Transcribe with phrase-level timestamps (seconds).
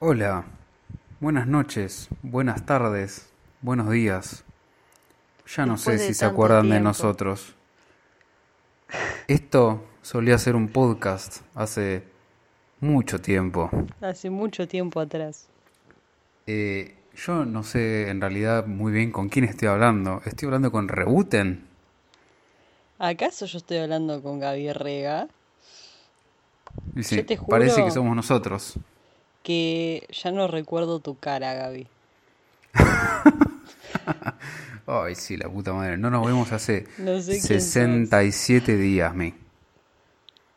[0.00, 0.44] Hola,
[1.20, 3.28] buenas noches, buenas tardes,
[3.62, 4.44] buenos días.
[5.56, 7.54] Ya no Después sé si se acuerdan de nosotros.
[9.26, 12.04] Esto solía ser un podcast hace
[12.80, 13.70] mucho tiempo.
[14.00, 15.48] Hace mucho tiempo atrás.
[16.46, 20.22] Eh, yo no sé en realidad muy bien con quién estoy hablando.
[20.24, 21.66] Estoy hablando con Rebuten.
[22.98, 25.28] ¿Acaso yo estoy hablando con Gaby Rega?
[27.00, 28.74] Sí, Yo te juro- parece que somos nosotros.
[29.48, 31.86] Que ya no recuerdo tu cara, Gaby.
[34.86, 35.96] Ay, sí, la puta madre.
[35.96, 37.48] No nos vemos hace No sé quién sos.
[37.48, 39.32] 67 días, mi.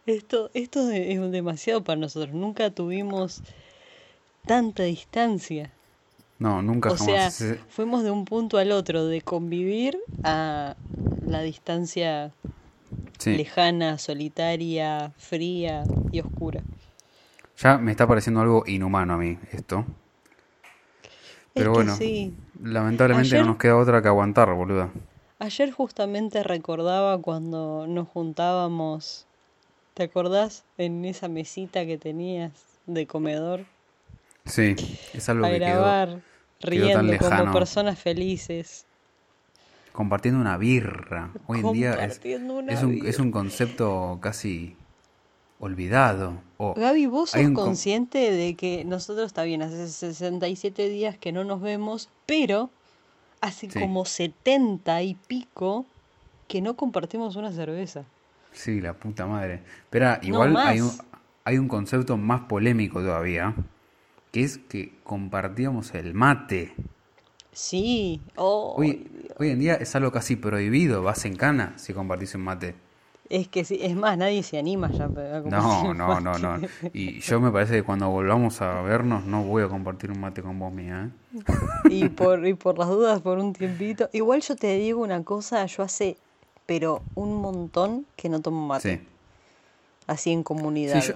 [0.06, 2.36] Esto, esto es demasiado para nosotros.
[2.36, 3.42] Nunca tuvimos
[4.46, 5.72] tanta distancia.
[6.38, 7.60] No, nunca O sea, jamás.
[7.70, 10.76] Fuimos de un punto al otro, de convivir a
[11.26, 12.34] la distancia
[13.20, 13.38] Sí.
[13.38, 16.62] lejana, solitaria, fría y oscura.
[17.62, 19.86] Ya me está pareciendo algo inhumano a mí esto.
[21.54, 22.34] Pero es bueno, sí.
[22.64, 24.90] lamentablemente Ayer- no nos queda otra que aguantar, boluda.
[25.40, 29.26] Ayer justamente recordaba cuando nos juntábamos,
[29.96, 30.64] ¿te acordás?
[30.78, 32.52] En esa mesita que tenías
[32.86, 33.62] de comedor
[34.46, 34.76] Sí,
[35.14, 36.20] es algo a que quedó grabar, quedó
[36.92, 37.54] tan riendo como lejano.
[37.54, 38.86] personas felices.
[39.92, 41.32] compartiendo una birra.
[41.48, 44.76] Hoy en día es, es un, es un concepto casi
[45.62, 46.34] olvidado.
[46.58, 51.44] O Gaby, ¿vos sos consciente de que nosotros, está bien, hace 67 días que no
[51.44, 52.70] nos vemos, pero
[53.40, 53.80] hace Sí.
[53.80, 55.86] como 70 y pico
[56.48, 58.04] que no compartimos una cerveza?
[58.52, 59.62] Sí, la puta madre.
[59.90, 60.92] Pero igual hay, un,
[61.46, 63.56] hay un concepto más polémico todavía,
[64.32, 66.74] que es que compartíamos el mate.
[67.54, 72.34] Sí, oh, Hoy, hoy en día es algo casi prohibido, vas en cana si compartís
[72.36, 72.76] un mate.
[73.32, 75.08] Es que sí, es más, nadie se anima ya a
[75.46, 76.60] No, no, no, no.
[76.94, 80.42] Y yo me parece que cuando volvamos a vernos no voy a compartir un mate
[80.42, 81.10] con vos, mía.
[81.36, 81.42] ¿eh?
[81.90, 84.10] Y por, y por las dudas, por un tiempito.
[84.14, 86.18] Igual yo te digo una cosa, yo hace,
[86.66, 88.98] pero un montón que no tomo mate.
[88.98, 89.08] Sí.
[90.08, 91.02] Así en Sí, comunidad.
[91.04, 91.14] yo,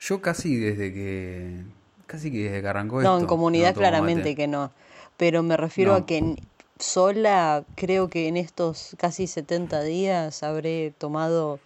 [0.00, 1.62] yo casi desde que
[2.06, 4.34] casi que desde que arrancó no, esto en comunidad no claramente mate.
[4.36, 4.70] que no.
[5.16, 5.98] Pero me refiero No.
[5.98, 6.36] a que
[6.78, 11.60] sola, creo que en estos casi 70 días habré tomado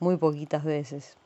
[0.00, 1.16] muy poquitas veces.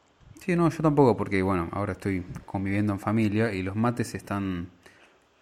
[0.41, 4.69] Sí, no, yo tampoco porque bueno, ahora estoy conviviendo en familia y los mates están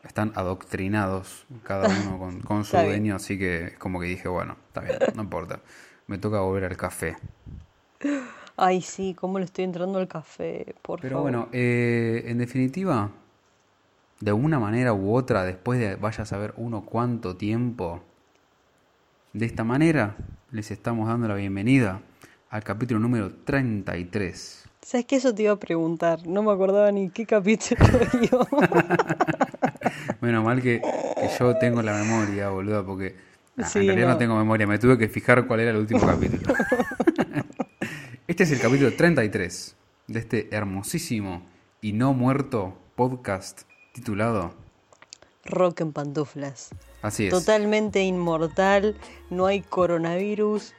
[0.05, 2.81] están adoctrinados cada uno con, con su bien.
[2.81, 5.61] dueño, así que es como que dije, bueno, está bien, no importa.
[6.09, 7.17] Me toca volver al café.
[8.57, 11.21] Ay, sí, cómo le estoy entrando al café, por Pero favor.
[11.21, 13.11] bueno, eh, en definitiva,
[14.21, 18.03] de una manera u otra, después de vaya a saber uno cuánto tiempo,
[19.33, 20.17] de esta manera
[20.51, 22.01] les estamos dando la bienvenida
[22.51, 24.65] al capítulo número 33.
[24.81, 25.17] ¿Sabes qué?
[25.17, 26.27] Eso te iba a preguntar.
[26.27, 27.81] No me acordaba ni qué capítulo
[28.23, 28.47] iba.
[30.21, 33.17] Menos mal que, que yo tengo la memoria, boluda, porque
[33.57, 34.13] nah, Sí, en realidad no.
[34.15, 34.19] no.
[34.19, 36.55] tengo memoria, me tuve que fijar cuál era el último capítulo.
[38.27, 39.77] este es el capítulo 33
[40.07, 41.43] de este hermosísimo
[41.81, 43.63] y no muerto podcast
[43.97, 44.53] titulado
[45.45, 46.71] Rock en pantuflas.
[47.03, 47.31] Así es.
[47.31, 48.97] Totalmente inmortal.
[49.31, 50.75] No hay coronavirus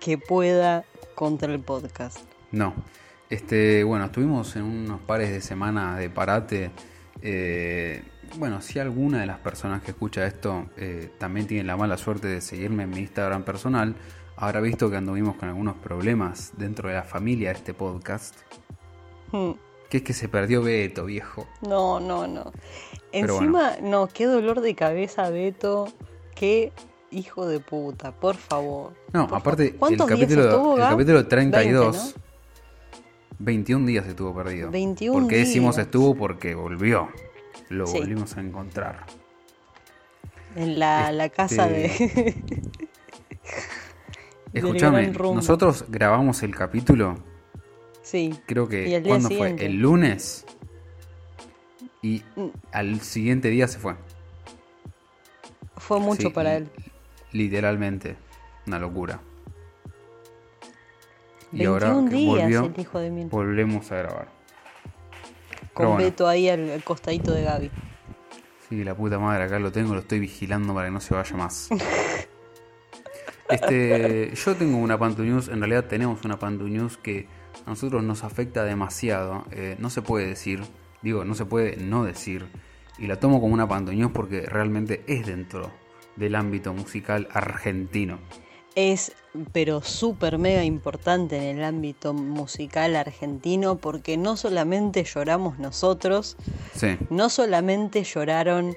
[0.00, 2.20] que pueda contra el podcast.
[2.52, 2.74] No.
[3.28, 6.70] Este, bueno, estuvimos en unos pares de semanas de parate.
[7.20, 8.02] Eh,
[8.36, 12.28] bueno, si alguna de las personas que escucha esto eh, también tiene la mala suerte
[12.28, 13.96] de seguirme en mi Instagram personal,
[14.36, 18.36] habrá visto que anduvimos con algunos problemas dentro de la familia de este podcast.
[19.32, 19.52] Hmm.
[19.88, 21.46] Que es que se perdió Beto, viejo.
[21.62, 22.52] No, no, no.
[23.10, 25.88] Pero Encima, no, qué dolor de cabeza, Beto.
[26.34, 26.72] Qué
[27.10, 28.92] hijo de puta, por favor.
[29.12, 29.72] No, Por aparte, favor.
[29.72, 32.28] el ¿Cuántos días capítulo, estuvo, el capítulo 32, 20, ¿no?
[33.40, 34.70] 21 días estuvo perdido.
[34.70, 35.86] 21 ¿Por qué decimos días.
[35.86, 36.14] estuvo?
[36.14, 37.08] Porque volvió.
[37.70, 37.98] Lo Sí.
[37.98, 39.06] volvimos a encontrar.
[40.56, 41.88] En la, la casa de.
[44.52, 47.18] del Escúchame, nosotros grabamos el capítulo,
[48.10, 48.34] Sí.
[48.46, 49.54] creo que, ¿cuándo fue?
[49.58, 50.46] El lunes.
[52.00, 52.46] Y Mm.
[52.72, 53.96] al siguiente día se fue.
[55.76, 56.68] Fue mucho Sí, para él.
[57.32, 58.16] Literalmente,
[58.66, 59.20] una locura.
[61.52, 63.26] Y 21 ahora que volvió, el hijo de mil.
[63.28, 64.28] volvemos a grabar.
[65.74, 66.02] Con bueno.
[66.04, 67.70] Beto ahí al, al costadito de Gaby.
[68.70, 71.36] Sí, la puta madre, acá lo tengo, lo estoy vigilando para que no se vaya
[71.36, 71.68] más.
[73.50, 77.26] Este, yo tengo una Pantu News, en realidad tenemos una Pantu News que
[77.68, 79.44] a nosotros nos afecta demasiado.
[79.50, 80.62] eh, no se puede decir,
[81.02, 82.46] digo, no se puede no decir.
[82.98, 85.70] Y la tomo como una News porque realmente es dentro
[86.16, 88.18] del ámbito musical argentino.
[88.74, 89.12] es
[89.52, 96.36] pero súper mega importante en el ámbito musical argentino porque no solamente lloramos nosotros,
[96.74, 98.76] Sí, no solamente lloraron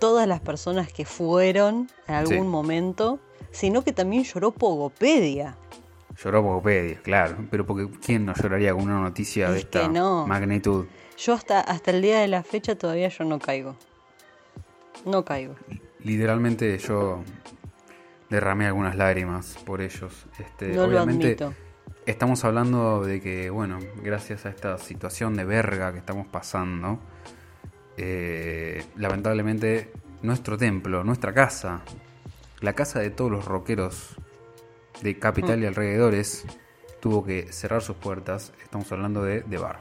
[0.00, 2.48] todas las personas que fueron en algún Sí.
[2.48, 3.18] momento,
[3.52, 5.56] sino que también lloró Pogopedia.
[6.22, 7.36] Lloró Pogopedia, claro.
[7.50, 10.26] Pero porque ¿quién no lloraría con una noticia de Es esta no.
[10.26, 10.86] magnitud?
[11.18, 13.76] Yo hasta, hasta el día de la fecha todavía yo no caigo.
[15.04, 15.54] No caigo.
[16.00, 17.22] Literalmente yo
[18.28, 20.26] derramé algunas lágrimas por ellos.
[20.38, 21.54] Este, No lo obviamente admito.
[22.06, 26.98] estamos hablando de que, bueno, gracias a esta situación de verga que estamos pasando,
[27.96, 29.92] eh, lamentablemente
[30.22, 31.82] nuestro templo, nuestra casa,
[32.60, 34.16] la casa de todos los rockeros
[35.02, 36.44] de Capital y alrededores,
[37.00, 38.52] tuvo que cerrar sus puertas.
[38.62, 39.80] Estamos hablando de The Bar.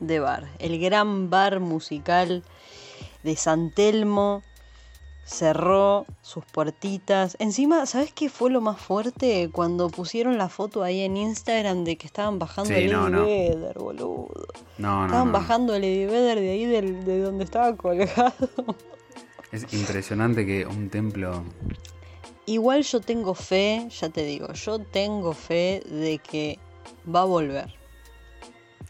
[0.00, 0.48] de bar.
[0.58, 2.42] El gran bar musical
[3.22, 4.42] de San Telmo
[5.24, 7.36] cerró sus puertitas.
[7.40, 9.48] Encima, ¿sabes qué fue lo más fuerte?
[9.52, 13.24] Cuando pusieron la foto ahí en Instagram de que estaban bajando Sí, el no.
[13.24, 14.28] Vedder, boludo.
[14.78, 15.32] No, no, estaban no.
[15.32, 18.34] bajando el Eddie Vedder de ahí del- de donde estaba colgado.
[19.52, 21.42] Es impresionante que un templo
[22.46, 26.58] Igual yo tengo fe, ya te digo, yo tengo fe de que
[27.12, 27.74] va a volver.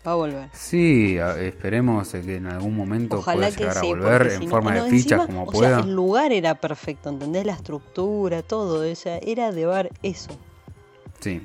[0.07, 0.49] Va a volver.
[0.53, 4.45] Sí, esperemos que en algún momento Ojalá pueda que llegar sí, a volver en si
[4.45, 5.77] no- forma no, de fichas encima, como o pueda.
[5.79, 7.45] sea, el lugar era perfecto, ¿entendés?
[7.47, 10.31] La estructura, todo, o sea, era de bar eso.
[11.19, 11.43] Sí,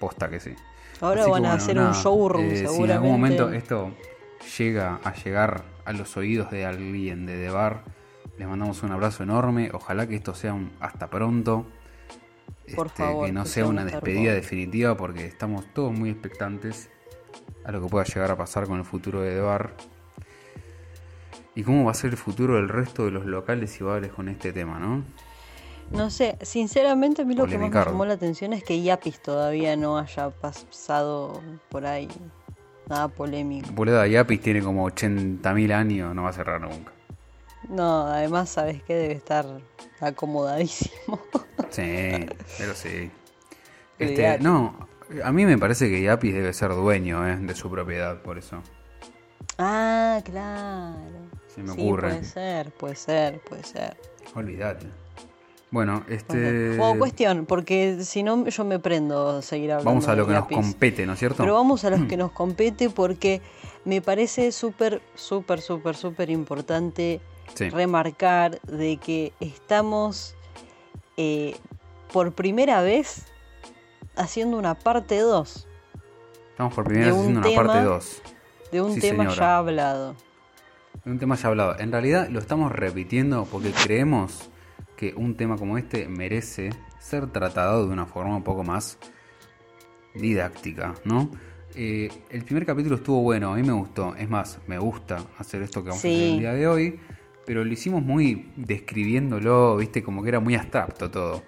[0.00, 0.50] posta que sí.
[1.00, 2.76] Ahora Así que van a hacer nada, un showroom eh, seguramente.
[2.76, 3.90] Si en algún momento esto
[4.58, 7.82] llega a llegar a los oídos de alguien de The Bar,
[8.38, 9.70] les mandamos un abrazo enorme.
[9.72, 11.66] Ojalá que esto sea un hasta pronto.
[12.74, 16.90] Por Este, favor, que no sea una despedida definitiva porque estamos todos muy expectantes
[17.64, 19.74] a lo que pueda llegar a pasar con el futuro de Bar.
[21.54, 24.28] Y cómo va a ser el futuro del resto de los locales y bares con
[24.28, 25.04] este tema, ¿no?
[25.90, 29.20] No sé, sinceramente a mí lo que más me llamó la atención es que Yapis
[29.20, 32.08] todavía no haya pasado por ahí
[32.88, 33.68] nada polémico.
[33.72, 36.91] Boleda Yapis tiene como 80.000 años, no va a cerrar nunca.
[37.72, 38.94] No, además, ¿sabes qué?
[38.94, 39.46] Debe estar
[40.00, 41.20] acomodadísimo.
[41.70, 42.26] Sí,
[42.58, 43.10] pero sí.
[43.98, 44.76] Este, no,
[45.24, 48.62] a mí me parece que Yapis debe ser dueño eh, de su propiedad, por eso.
[49.56, 50.98] ah, claro.
[51.46, 52.08] Se me sí, ocurre.
[52.10, 53.96] puede ser, puede ser, puede ser.
[54.34, 54.86] Olvídate.
[55.70, 56.72] Bueno, este.
[56.74, 56.80] ser.
[56.80, 59.90] O cuestión, porque si no yo me prendo a seguir hablando.
[59.90, 61.42] Vamos a lo de que nos compete, ¿no es cierto?
[61.42, 63.40] Pero vamos a los que nos compete porque
[63.86, 67.22] me parece súper, súper, súper, súper importante
[67.54, 67.68] Sí.
[67.70, 70.34] remarcar de que estamos
[71.16, 71.56] eh,
[72.12, 73.26] por primera vez
[74.16, 75.68] haciendo una parte 2
[76.50, 78.22] Estamos por primera de vez un haciendo una parte 2.
[78.72, 79.36] de un Sí, tema señora.
[79.36, 80.16] ya hablado.
[81.04, 81.78] Un tema ya hablado.
[81.78, 84.50] En realidad lo estamos repitiendo porque creemos
[84.96, 88.98] que un tema como este merece ser tratado de una forma un poco más
[90.14, 91.30] didáctica, ¿no?
[91.74, 94.14] Eh, el primer capítulo estuvo bueno, a mí me gustó.
[94.16, 97.00] Es más, me gusta hacer esto que vamos a hacer el día de hoy.
[97.46, 101.42] Pero lo hicimos muy describiéndolo, viste, como que era muy abstracto todo.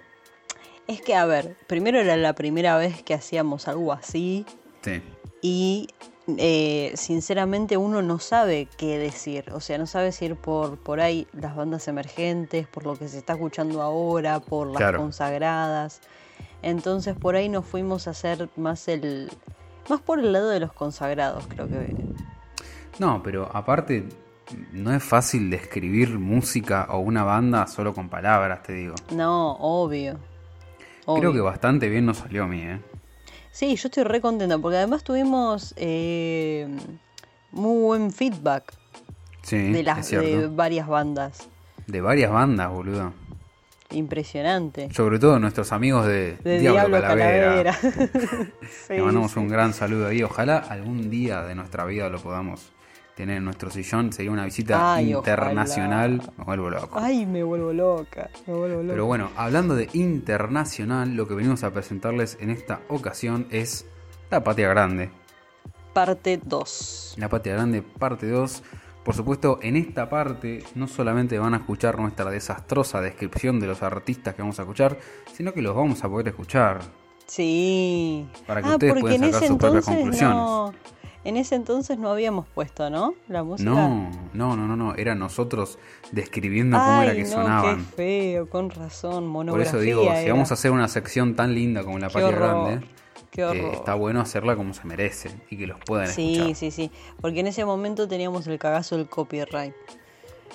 [0.87, 4.45] Es que, a ver, primero era la primera vez que hacíamos algo así
[4.81, 5.01] Sí.
[5.41, 5.87] y
[6.37, 9.45] eh, sinceramente uno no sabe qué decir.
[9.53, 13.07] O sea, no sabe si ir por, por ahí las bandas emergentes, por lo que
[13.07, 14.99] se está escuchando ahora, por las Claro.
[14.99, 16.01] consagradas.
[16.61, 19.31] Entonces por ahí nos fuimos a hacer más el...
[19.89, 21.95] Más por el lado de los consagrados, creo que...
[22.99, 24.07] No, pero aparte,
[24.71, 28.95] no es fácil describir música o una banda solo con palabras, te digo.
[29.11, 30.17] No, obvio.
[31.05, 32.79] Creo que bastante bien nos salió a mí, ¿eh?
[33.51, 36.67] Sí, yo estoy re contenta porque además tuvimos eh,
[37.51, 38.73] muy buen feedback
[39.43, 40.47] Sí, de, las, de De...
[40.47, 41.47] varias bandas.
[41.87, 43.13] varias bandas, boludo.
[43.91, 44.91] Impresionante.
[44.91, 47.77] Sobre todo nuestros amigos de, De Diablo, Diablo Calavera.
[47.79, 48.49] Calavera.
[48.89, 49.39] Le mandamos sí.
[49.39, 50.23] un gran saludo ahí.
[50.23, 52.71] Ojalá algún día de nuestra vida lo podamos
[53.15, 54.11] tener en nuestro sillón.
[54.13, 56.19] Sería una visita Ay, internacional.
[56.19, 56.33] ojalá.
[56.37, 56.99] Me vuelvo loco.
[57.01, 58.29] Ay, me vuelvo loca.
[58.45, 58.93] Me vuelvo loca.
[58.93, 63.87] Pero bueno, hablando de internacional, lo que venimos a presentarles en esta ocasión es
[64.29, 65.09] La Patria Grande.
[65.93, 67.15] Parte 2.
[67.17, 68.63] La Patria Grande, parte 2.
[69.03, 73.83] Por supuesto, en esta parte no solamente van a escuchar nuestra desastrosa descripción de los
[73.83, 74.97] artistas que vamos a escuchar,
[75.31, 76.81] sino que los vamos a poder escuchar.
[77.27, 78.27] Sí.
[78.47, 80.35] Para que ah, ustedes puedan sacar sus propias conclusiones.
[80.35, 80.73] no.
[81.25, 83.15] En ese entonces no habíamos puesto, ¿no?
[83.27, 83.69] La música.
[83.69, 84.95] No, no, no, no, no.
[84.95, 85.77] Era nosotros
[86.11, 87.77] describiendo cómo era que no, sonaban.
[87.77, 89.69] qué feo, con razón, Por monografía.
[89.71, 92.85] eso digo, si vamos a hacer una sección tan linda como La Patria Grande,
[93.37, 96.55] eh, está bueno hacerla como se merece y que los puedan Sí, escuchar.
[96.55, 96.91] sí, sí.
[97.19, 99.73] Porque en ese momento teníamos el cagazo del copyright.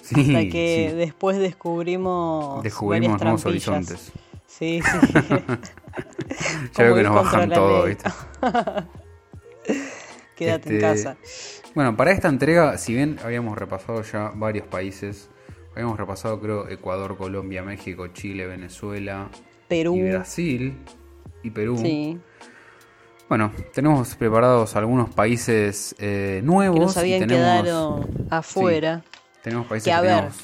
[0.03, 0.97] Sí, Hasta que sí.
[0.97, 2.63] después descubrimos.
[2.63, 4.13] Descubrimos nuevos horizontes.
[4.47, 5.19] Sí, sí.
[6.77, 7.85] Ya veo que nos bajan todo.
[7.87, 8.09] ¿viste?
[10.45, 11.17] Quédate en Este, casa.
[11.75, 15.29] Bueno, para esta entrega, si bien habíamos repasado ya varios países,
[15.75, 19.29] habíamos repasado creo Ecuador, Colombia, México, Chile, Venezuela
[19.69, 19.95] Perú.
[19.97, 20.77] y Brasil
[21.43, 21.79] y Perú.
[21.79, 22.19] Sí.
[23.29, 26.75] Bueno, tenemos preparados algunos países eh, nuevos.
[26.75, 29.05] Que nos y habían tenemos, quedado afuera.
[29.43, 30.37] tenemos países que, a ver, tenemos-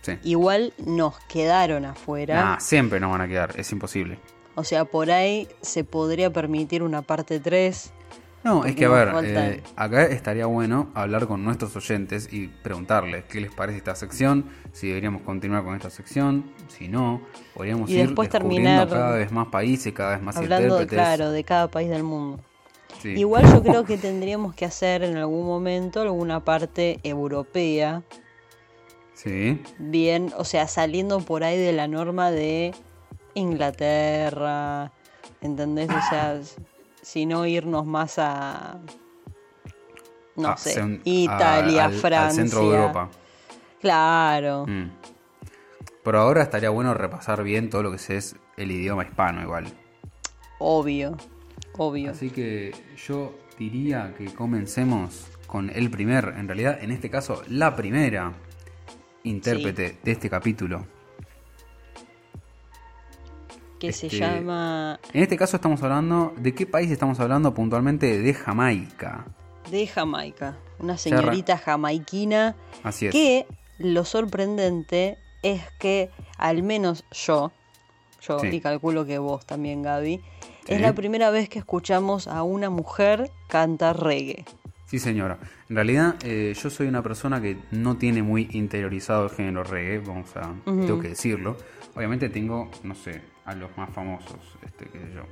[0.00, 0.12] Sí.
[0.22, 2.42] Igual nos quedaron afuera.
[2.42, 4.18] Nah, siempre nos van a quedar, es imposible.
[4.54, 7.92] O sea, por ahí se podría permitir una parte 3.
[8.48, 13.24] No, es que a ver, eh, acá estaría bueno hablar con nuestros oyentes y preguntarles
[13.24, 17.20] qué les parece esta sección, si deberíamos continuar con esta sección, si no,
[17.54, 20.96] podríamos Y ir después descubriendo terminar cada vez más países, cada vez más Hablando, intérpretes.
[20.96, 22.40] claro, de cada país del mundo.
[23.02, 23.10] Sí.
[23.10, 28.02] Igual yo creo que tendríamos que hacer en algún momento alguna parte europea.
[29.12, 32.72] Sí, Bien, o sea, saliendo por ahí de la norma de
[33.34, 34.92] Inglaterra.
[35.40, 35.88] ¿Entendés?
[35.90, 36.40] O sea,
[37.08, 38.78] s- si no irnos más a.
[40.36, 42.42] No a sé, a- Italia, al- al Francia.
[42.42, 43.08] centro de Europa.
[43.80, 44.66] Claro.
[44.66, 44.90] Mm.
[46.04, 49.66] Por ahora estaría bueno repasar bien todo lo que es el idioma hispano igual.
[50.58, 51.16] Obvio.
[51.76, 52.10] Obvio.
[52.12, 52.72] Así que
[53.06, 58.32] yo diría que comencemos con el primer, en realidad en este caso la primera
[59.24, 60.86] intérprete de este capítulo.
[63.78, 68.18] Que se este- llama En este caso estamos hablando, ¿de qué país estamos hablando puntualmente?
[68.20, 69.24] De Jamaica.
[69.70, 70.56] de Jamaica.
[70.78, 73.12] Una señorita jamaiquina Así es.
[73.12, 73.46] que
[73.78, 77.52] lo sorprendente es que al menos yo,
[78.22, 78.46] yo Sí.
[78.48, 80.20] y calculo que vos también Gaby,
[80.68, 84.44] es la primera vez que escuchamos a una mujer cantar reggae.
[84.86, 85.38] Sí, señora.
[85.68, 89.98] En realidad, eh, yo soy una persona que no tiene muy interiorizado el género reggae,
[89.98, 91.56] vamos a, tengo que decirlo.
[91.94, 95.22] Obviamente tengo, no sé, a los más famosos, este, qué sé yo.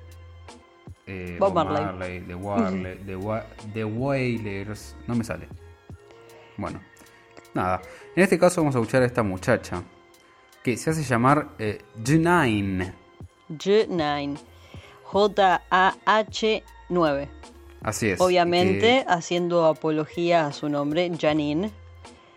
[1.06, 2.23] Eh, Bob Marley.
[2.23, 5.46] The Warley, Wailers, no me sale.
[6.56, 6.80] Bueno,
[7.52, 7.82] nada.
[8.14, 9.82] En este caso vamos a escuchar a esta muchacha,
[10.62, 12.94] que se hace llamar eh, Janine.
[13.50, 14.38] J9.
[15.02, 15.68] J-A-H-9.
[17.82, 18.20] Así es.
[18.20, 21.70] Obviamente haciendo apología a su nombre, Janine.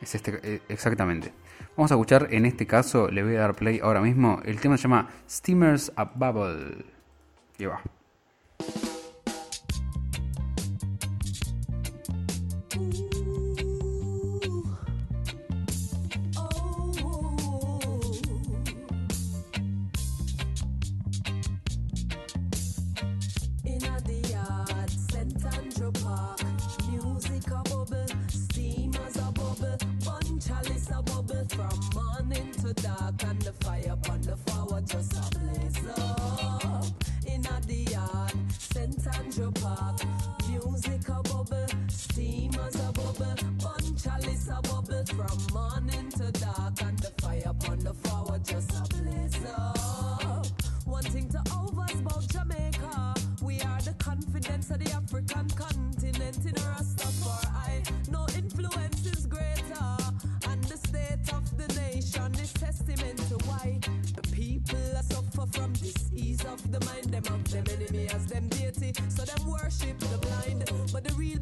[0.02, 1.32] Es este, eh, exactamente.
[1.80, 4.42] Vamos a escuchar, en este caso, le voy a dar play ahora mismo.
[4.44, 6.84] El tema se llama Steamers a Bubble.
[7.66, 7.82] Va.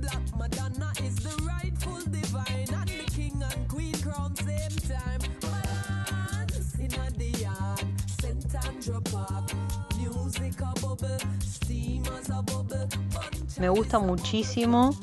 [0.01, 2.67] Black Madonna is the rightful divine.
[2.73, 5.21] And the king and queen crown same time.
[5.41, 7.85] Balance in a the yard.
[8.21, 8.55] St.
[8.65, 9.51] Andrew Park.
[9.97, 11.17] Music a bubble.
[11.39, 12.87] Steamers a bubble.
[13.13, 14.95] Bunch Me gusta muchísimo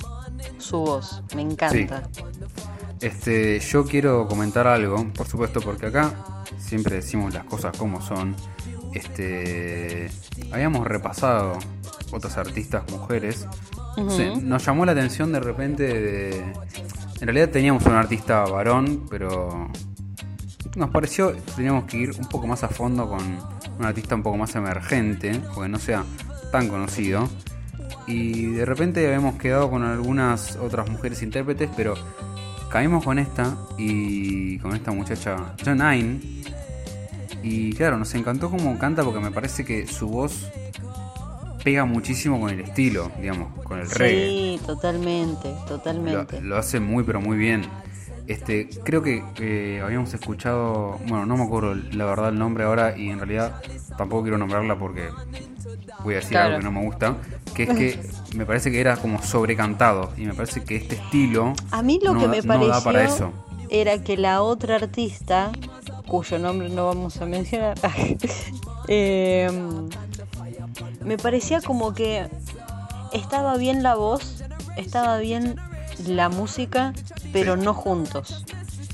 [0.58, 2.08] su voz, me encanta.
[3.00, 8.34] Este, yo quiero comentar algo, por supuesto, porque acá siempre decimos las cosas como son.
[8.94, 10.10] Este,
[10.52, 11.58] habíamos repasado
[12.12, 13.46] otras artistas mujeres.
[14.10, 16.38] Se- nos llamó la atención de repente de...
[17.20, 19.70] En realidad teníamos un artista varón, pero
[20.76, 23.20] nos pareció que teníamos que ir un poco más a fondo con
[23.78, 26.04] un artista un poco más emergente, o que no sea
[26.50, 27.28] tan conocido.
[28.06, 31.94] Y de repente habíamos quedado con algunas otras mujeres intérpretes, pero
[32.70, 36.20] caímos con esta y con esta muchacha Janine.
[37.42, 40.50] Y claro, nos encantó cómo canta porque me parece que su voz
[41.64, 44.28] pega muchísimo con el estilo, digamos, con el reggae.
[44.28, 46.40] Sí, totalmente, totalmente.
[46.42, 47.62] lo hace muy pero muy bien.
[48.26, 52.96] Este, creo que eh, habíamos escuchado, bueno, no me acuerdo la verdad el nombre ahora
[52.96, 53.60] y en realidad
[53.98, 55.08] tampoco quiero nombrarla porque
[56.02, 56.46] voy a decir Claro.
[56.54, 57.16] algo que no me gusta,
[57.54, 61.52] que es que me parece que era como sobrecantado y me parece que este estilo
[61.70, 63.32] A mí lo no que da- me no da para eso.
[63.68, 65.50] era que la otra artista,
[66.06, 67.74] cuyo nombre no vamos a mencionar,
[68.88, 69.50] eh,
[71.04, 72.26] me parecía como que
[73.12, 74.42] estaba bien la voz,
[74.76, 75.56] estaba bien
[76.06, 76.92] la música,
[77.32, 77.62] pero Sí.
[77.64, 78.44] no juntos.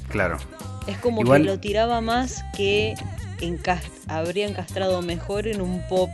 [0.08, 0.38] Claro.
[0.86, 2.94] Es como Igual- que lo tiraba más que
[3.40, 6.10] encas- habría encastrado mejor en un pop.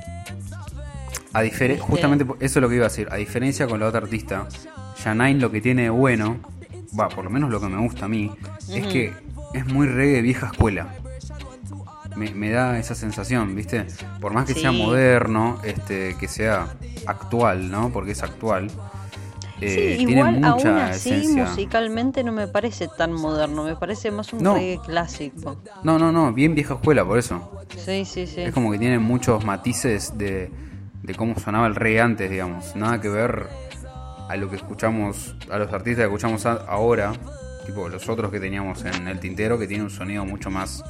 [1.32, 1.80] A difere- ¿Viste?
[1.86, 3.08] justamente eso es lo que iba a decir.
[3.10, 4.48] A diferencia con la otra artista,
[5.02, 6.38] Janine lo que tiene de bueno,
[6.98, 8.30] va, por lo menos lo que me gusta a mí,
[8.70, 9.12] es que
[9.54, 10.88] es muy reggae vieja escuela.
[12.16, 13.86] Me, me da esa sensación, ¿viste?
[14.20, 16.66] Por más que sea moderno, este, que sea
[17.06, 17.90] actual, ¿no?
[17.92, 18.70] Porque es actual.
[19.60, 21.44] eh, sí, tiene igual aún mucha así esencia.
[21.46, 24.54] musicalmente no me parece tan moderno, me parece más un No.
[24.54, 25.56] reggae clásico.
[25.82, 27.50] No, no, no, bien vieja escuela, por eso.
[27.76, 28.40] Sí, sí, sí.
[28.42, 30.50] Es como que tiene muchos matices de,
[31.02, 32.74] de cómo sonaba el reggae antes, digamos.
[32.76, 33.46] Nada que ver
[34.28, 37.12] a lo que escuchamos, a los artistas que escuchamos a- ahora,
[37.66, 40.82] tipo los otros que teníamos en el tintero, que tiene un sonido mucho más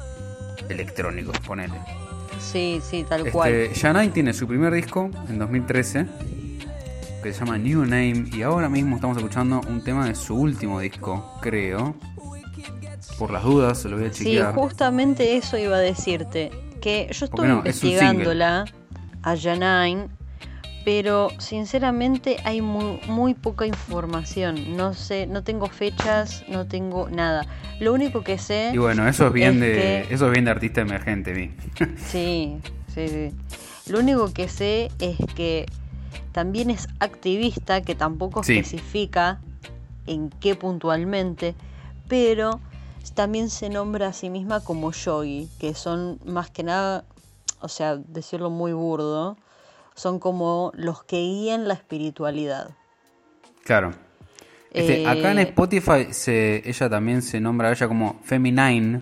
[0.69, 1.75] electrónico, ponele.
[2.39, 3.51] Sí, sí, tal cual.
[3.53, 6.05] Este, Janai tiene su primer disco en 2013,
[7.23, 10.79] que se llama New Name, y ahora mismo estamos escuchando un tema de su último
[10.79, 11.95] disco, creo.
[13.17, 14.53] Por las dudas, se lo voy a Sí, chequear.
[14.53, 16.51] justamente eso iba a decirte.
[16.81, 18.65] Que yo estuve no, investigándola
[19.23, 20.07] a Janine,
[20.87, 24.77] pero sinceramente hay muy, muy poca información.
[24.77, 27.45] No sé, no tengo fechas, no tengo nada.
[27.81, 28.71] Lo único que sé.
[28.73, 31.51] Y bueno, eso es bien Es de, que- eso es bien de artista emergente, vi.
[31.97, 33.31] Sí, sí, sí.
[33.91, 35.65] Lo único que sé es que
[36.31, 38.57] también es activista, que tampoco Sí.
[38.57, 39.41] especifica
[40.05, 41.53] en qué puntualmente,
[42.07, 42.61] pero
[43.13, 47.03] también se nombra a sí misma como yogi, que son más que nada,
[47.59, 49.35] o sea, decirlo muy burdo,
[49.97, 52.69] son como los que guían la espiritualidad.
[53.65, 53.91] Claro.
[54.71, 59.01] Este, acá en Eh, Spotify se, ella también se nombra a ella como Feminine,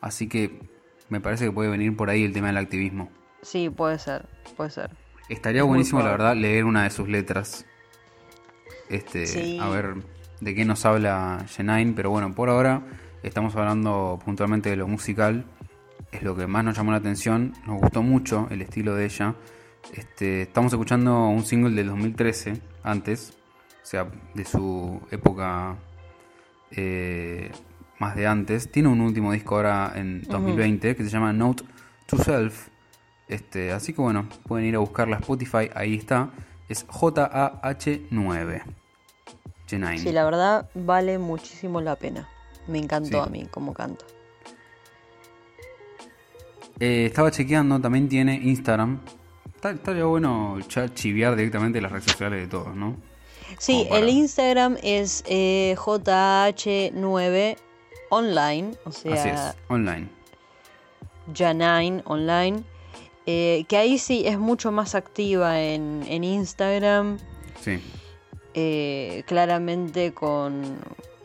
[0.00, 0.60] así que
[1.08, 3.10] me parece que puede venir por ahí el tema del activismo.
[3.42, 4.24] Sí, puede ser,
[4.56, 4.90] puede ser.
[5.28, 7.66] Estaría buenísimo, la verdad, leer una de sus letras.
[8.88, 9.58] Este, Sí.
[9.60, 9.94] a ver
[10.40, 12.82] de qué nos habla Janine, pero bueno, por ahora
[13.22, 15.44] estamos hablando puntualmente de lo musical.
[16.12, 17.54] Es lo que más nos llamó la atención.
[17.66, 19.34] Nos gustó mucho el estilo de ella.
[19.92, 23.34] Este, estamos escuchando un single del 2013, antes,
[23.82, 25.76] o sea, de su época
[26.70, 27.50] eh,
[27.98, 28.70] más de antes.
[28.70, 31.64] Tiene un último disco ahora en 2020 que se llama Note
[32.06, 32.68] to Self.
[33.28, 36.30] Este, así que bueno, pueden ir a buscarla a Spotify, ahí está.
[36.68, 38.62] Es J-A-H-9.
[39.68, 39.98] Janine.
[39.98, 42.28] Sí, la verdad vale muchísimo la pena.
[42.66, 43.28] Me encantó Sí.
[43.28, 44.04] a mí como canto.
[46.80, 49.00] Eh, estaba chequeando, también tiene Instagram.
[49.62, 52.96] Estaría bueno ya chiviar directamente las redes sociales de todos, ¿no?
[53.58, 57.56] Sí, para- el Instagram es eh, JH9
[58.10, 60.08] online, o Así sea, es, online.
[61.34, 62.64] Janine online,
[63.26, 67.18] eh, que ahí sí es mucho más activa en, en Instagram,
[67.60, 67.80] Sí.
[68.54, 70.78] eh, claramente con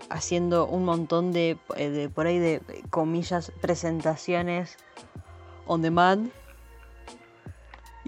[0.10, 4.78] haciendo un montón de, de por ahí de comillas presentaciones
[5.65, 6.32] on demand.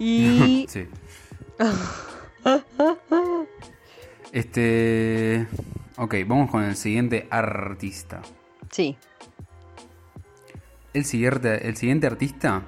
[0.00, 0.88] Y sí.
[4.32, 5.46] Este.
[5.96, 8.22] Ok, vamos con el siguiente artista.
[8.70, 8.96] sí,
[10.94, 12.62] El siguiente, el siguiente artista,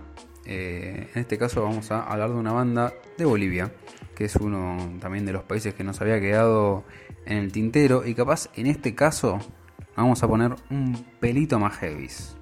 [0.44, 3.72] eh, en este caso vamos a hablar de una banda de Bolivia,
[4.14, 6.84] que es uno también de los países que nos había quedado
[7.24, 9.38] en el tintero, y capaz en este caso
[9.96, 12.36] vamos a poner un pelito más heavies.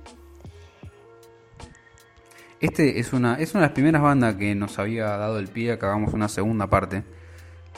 [2.61, 5.73] Este es una, es una de las primeras bandas que nos había dado el pie
[5.73, 7.03] a que hagamos una segunda parte,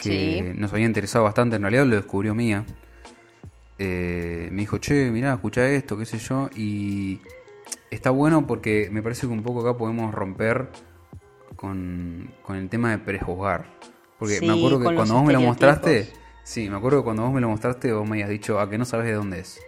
[0.01, 0.59] que Sí.
[0.59, 2.64] nos había interesado bastante, en realidad lo descubrió Mía.
[3.79, 7.21] Eh, me dijo, che, mirá, escucha esto, qué sé yo, y
[7.90, 10.68] está bueno porque me parece que un poco acá podemos romper
[11.57, 13.64] con, con el tema de prejuzgar.
[14.18, 17.33] Porque me acuerdo que cuando vos me lo mostraste, sí, me acuerdo que cuando vos
[17.33, 19.61] me lo mostraste, vos me habías dicho, a que no sabes de dónde es.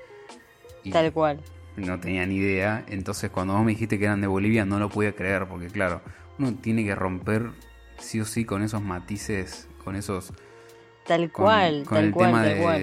[0.83, 1.41] Y tal cual.
[1.77, 4.89] No tenía ni idea, entonces cuando vos me dijiste que eran de Bolivia no lo
[4.89, 6.01] podía creer, porque claro,
[6.39, 7.51] uno tiene que romper
[7.99, 10.33] sí o sí con esos matices, con esos
[11.07, 12.83] Tal con, cual, con tal el cual, tema tal de, cual.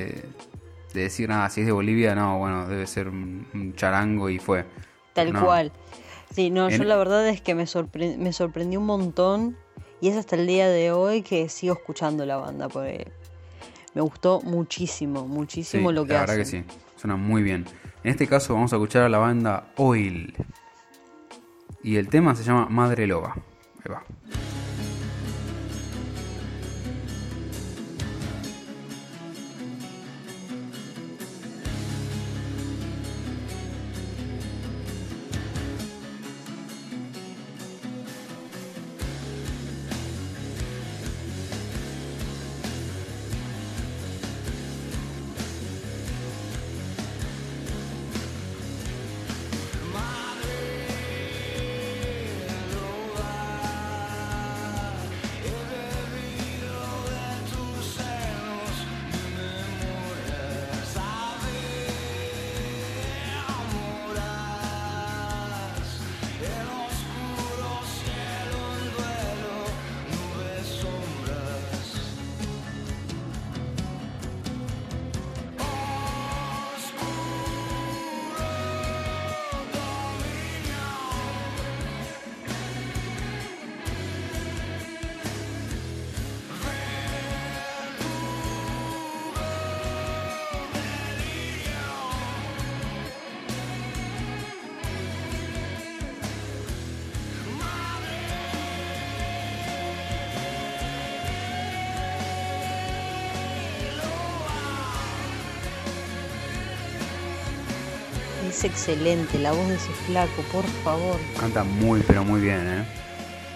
[0.93, 4.65] de decir, nada, si es de Bolivia, no, bueno, debe ser un, charango y fue.
[5.13, 5.45] Tal No.
[5.45, 5.71] cual.
[6.33, 9.57] Sí, no, yo la verdad es que me, sorpre- me sorprendió un montón
[9.99, 13.11] y es hasta el día de hoy que sigo escuchando la banda porque
[13.93, 16.63] me gustó muchísimo, muchísimo Sí, lo que la verdad que sí,
[16.95, 17.65] suena muy bien.
[18.03, 20.33] En este caso vamos a escuchar a la banda Oil.
[21.83, 23.35] Y el tema se llama Madre Loba.
[23.83, 24.03] Ahí va.
[108.61, 111.17] Es excelente, la voz de ese flaco, por favor.
[111.39, 112.83] Canta muy, pero muy bien, ¿eh?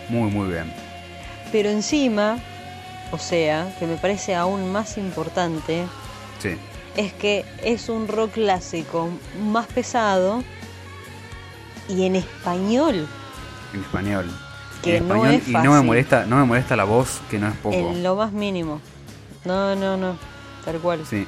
[0.10, 0.72] Muy, muy bien.
[1.52, 2.38] Pero encima,
[3.12, 5.86] o sea, que me parece aún más importante,
[6.40, 6.58] Sí.
[6.98, 9.10] es que es un rock clásico
[9.44, 10.44] más pesado
[11.88, 13.08] y en español,
[13.74, 14.26] En español.
[14.82, 17.38] Que en no español es y no me molesta, no me molesta la voz, que
[17.40, 17.76] no es poco.
[17.76, 18.80] en lo más mínimo.
[19.44, 20.18] No, no, no,
[20.64, 21.06] tal cual.
[21.10, 21.28] Sí.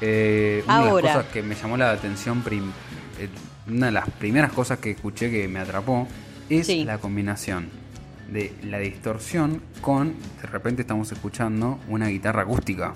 [0.00, 0.96] Eh, una Ahora.
[0.96, 2.72] de las cosas que me llamó la atención, prim-
[3.68, 6.06] una de las primeras cosas que escuché que me atrapó,
[6.50, 6.84] es Sí.
[6.84, 7.68] la combinación
[8.30, 12.92] de la distorsión con, de repente estamos escuchando una guitarra acústica.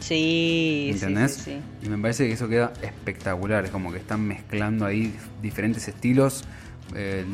[0.00, 1.34] Sí, ¿Entendés?
[1.34, 1.86] sí, sí.
[1.86, 3.64] Y me parece que eso queda espectacular.
[3.64, 6.44] Es como que están mezclando ahí diferentes estilos.
[6.94, 7.24] eh,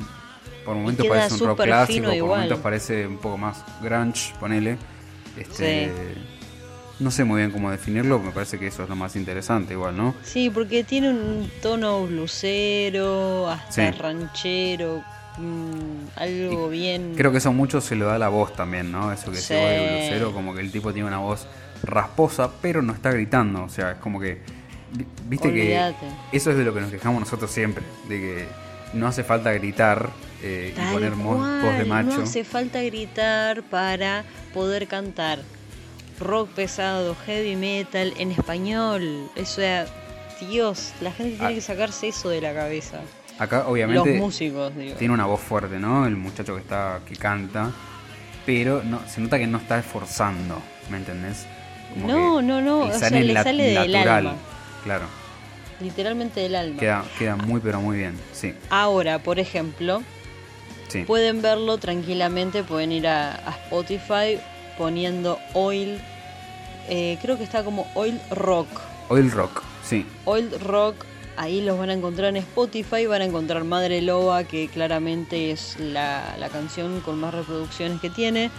[0.64, 2.30] por momentos parece un rock clásico, por igual.
[2.40, 4.76] momentos parece un poco más grunge, ponele.
[5.38, 5.90] Este,
[7.00, 9.96] No sé muy bien cómo definirlo, me parece que eso es lo más interesante igual,
[9.96, 10.14] ¿no?
[10.24, 13.98] Sí, porque tiene un tono blusero, hasta Sí.
[13.98, 15.04] ranchero,
[15.38, 17.14] mm, algo bien.
[17.16, 19.12] Creo que eso mucho se lo da la voz también, ¿no?
[19.12, 19.44] Eso que Sí.
[19.44, 21.46] se oye de Lucero, como que el tipo tiene una voz
[21.84, 23.62] rasposa, pero no está gritando.
[23.62, 24.40] O sea, es como que.
[24.92, 25.96] vi- Viste Olvídate.
[26.30, 28.44] que eso es de lo que nos quejamos nosotros siempre, de que
[28.94, 30.10] no hace falta gritar
[30.42, 31.46] eh, y poner voz
[31.78, 32.16] de macho.
[32.16, 35.40] No hace falta gritar para poder cantar
[36.20, 39.28] rock pesado, heavy metal en español.
[39.40, 39.86] O sea,
[40.40, 41.54] Dios, la gente tiene Ah.
[41.54, 43.00] que sacarse eso de la cabeza.
[43.38, 44.94] Acá, Los obviamente, músicos, digo.
[44.96, 46.06] tiene una voz fuerte, ¿no?
[46.06, 47.70] El muchacho que está que canta,
[48.44, 51.46] pero no, se nota que no está esforzando, ¿me entendés?
[51.96, 54.34] No, no, no, o sea, le la- sale del alma.
[54.84, 55.06] Claro,
[55.80, 56.80] Literalmente del alma.
[56.80, 60.02] queda, queda muy, pero muy bien, sí, Ahora, por ejemplo,
[60.88, 61.04] sí.
[61.04, 64.38] pueden verlo tranquilamente, pueden ir a, a Spotify
[64.78, 66.00] poniendo Oil,
[66.88, 68.68] eh, creo que está como Oil Rock.
[69.10, 71.04] Oil Rock, sí, Oil Rock,
[71.36, 75.78] ahí los van a encontrar en Spotify, van a encontrar Madre Loba, que claramente es
[75.80, 78.50] la, la canción con más reproducciones que tiene.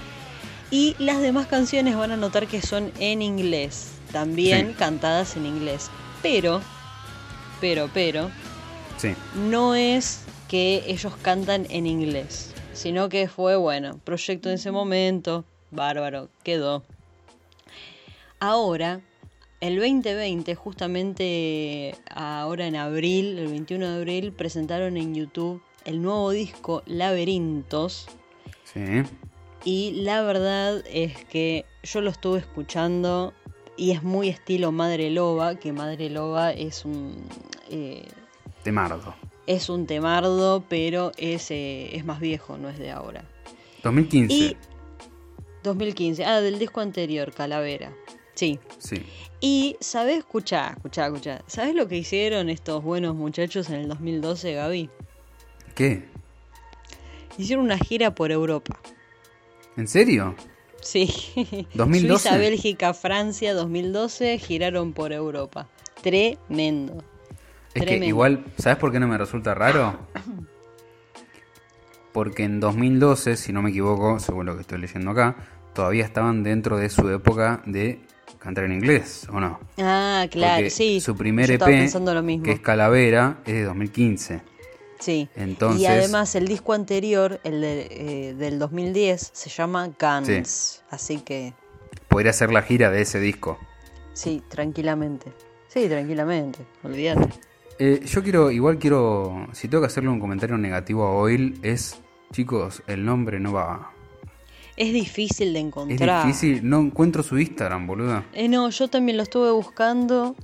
[0.71, 4.73] Y las demás canciones van a notar que son en inglés, también Sí.
[4.77, 5.89] cantadas en inglés.
[6.21, 6.61] Pero,
[7.59, 8.29] pero, pero,
[8.97, 9.15] sí.
[9.35, 15.43] no es que ellos cantan en inglés, sino que fue, bueno, proyecto en ese momento,
[15.71, 16.83] bárbaro, quedó.
[18.39, 19.01] Ahora,
[19.59, 26.31] el 2020, justamente ahora en abril, el 21 de abril, presentaron en YouTube el nuevo
[26.31, 28.07] disco Laberintos.
[28.63, 28.81] Sí,
[29.65, 33.33] Y la verdad es que yo lo estuve escuchando
[33.75, 37.15] y es muy estilo Madre Loba, que Madre Loba es un...
[37.69, 38.05] eh,
[38.63, 39.15] de Mardo.
[39.47, 43.23] es un temardo, pero es, eh, es más viejo, no es de ahora.
[43.83, 44.57] 2015, Y
[45.63, 47.93] 2015, ah, del disco anterior, Calavera.
[48.35, 48.59] Sí.
[48.77, 49.03] sí.
[49.41, 50.19] Y, ¿sabes?
[50.19, 51.41] Escuchá, escuchá, escuchá.
[51.47, 54.89] ¿Sabes lo que hicieron estos buenos muchachos en el 2012, Gaby?
[55.75, 56.05] ¿Qué?
[57.37, 58.79] Hicieron una gira por Europa.
[59.77, 60.35] ¿En serio?
[60.81, 61.07] Sí.
[61.73, 62.21] 2012.
[62.21, 65.67] Suiza, Bélgica, Francia, 2012, giraron por Europa.
[66.01, 67.03] Tremendo.
[67.73, 69.99] Es que igual, ¿sabes por qué no me resulta raro?
[72.11, 75.35] Porque en 2012, si no me equivoco, según lo que estoy leyendo acá,
[75.73, 78.01] todavía estaban dentro de su época de
[78.39, 79.59] cantar en inglés, ¿o no?
[79.77, 80.99] Ah, claro, Porque sí.
[81.01, 82.43] Su primer EP, lo mismo.
[82.45, 84.41] que es Calavera, es de 2015.
[84.99, 85.29] Sí.
[85.35, 87.87] Entonces- y además el disco anterior, el de,
[88.29, 90.83] eh, del 2010, se llama Guns.
[90.89, 91.53] Así que
[92.07, 93.59] Podría ser la gira de ese disco.
[94.13, 95.31] sí, tranquilamente.
[95.67, 96.65] Sí, tranquilamente.
[96.83, 97.29] Olvídate.
[97.79, 101.99] Eh, yo quiero, igual quiero, si tengo que hacerle un comentario negativo a Oil, es,
[102.33, 103.91] chicos, el nombre no va.
[104.75, 106.25] Es difícil de Es encontrar.
[106.25, 108.25] difícil, no encuentro su Instagram, boluda.
[108.33, 110.35] Eh, no, yo también lo estuve buscando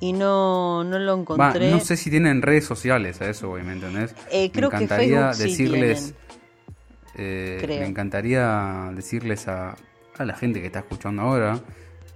[0.00, 1.70] y no, no lo Va, encontré.
[1.70, 4.14] no sé si tienen redes sociales a eso, güey, ¿me entendés?
[4.30, 6.14] Eh, creo me que encantaría sí decirles.
[7.16, 7.80] eh, Creo.
[7.80, 9.74] me encantaría decirles a,
[10.16, 11.60] a la gente que está escuchando ahora.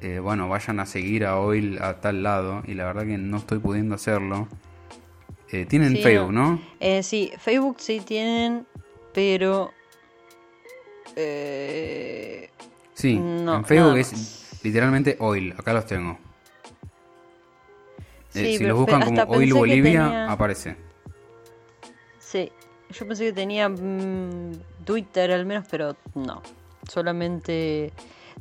[0.02, 2.62] Eh, bueno, vayan a seguir a Oil a tal lado.
[2.66, 4.48] Y la verdad que no estoy pudiendo hacerlo.
[5.50, 6.60] Eh, tienen Sí, Facebook, ¿no?
[6.80, 8.66] Eh, sí, Facebook sí tienen,
[9.12, 9.72] pero...
[11.16, 12.48] eh,
[12.94, 15.54] Sí, no, en Facebook es literalmente Oil.
[15.56, 16.18] Acá los tengo.
[18.30, 20.76] Sí, si los buscan como Oil Bolivia, tenía- aparece.
[22.18, 22.50] Sí,
[22.90, 24.52] yo pensé que tenía mm,
[24.84, 26.42] Twitter al menos, pero no.
[26.90, 27.92] Solamente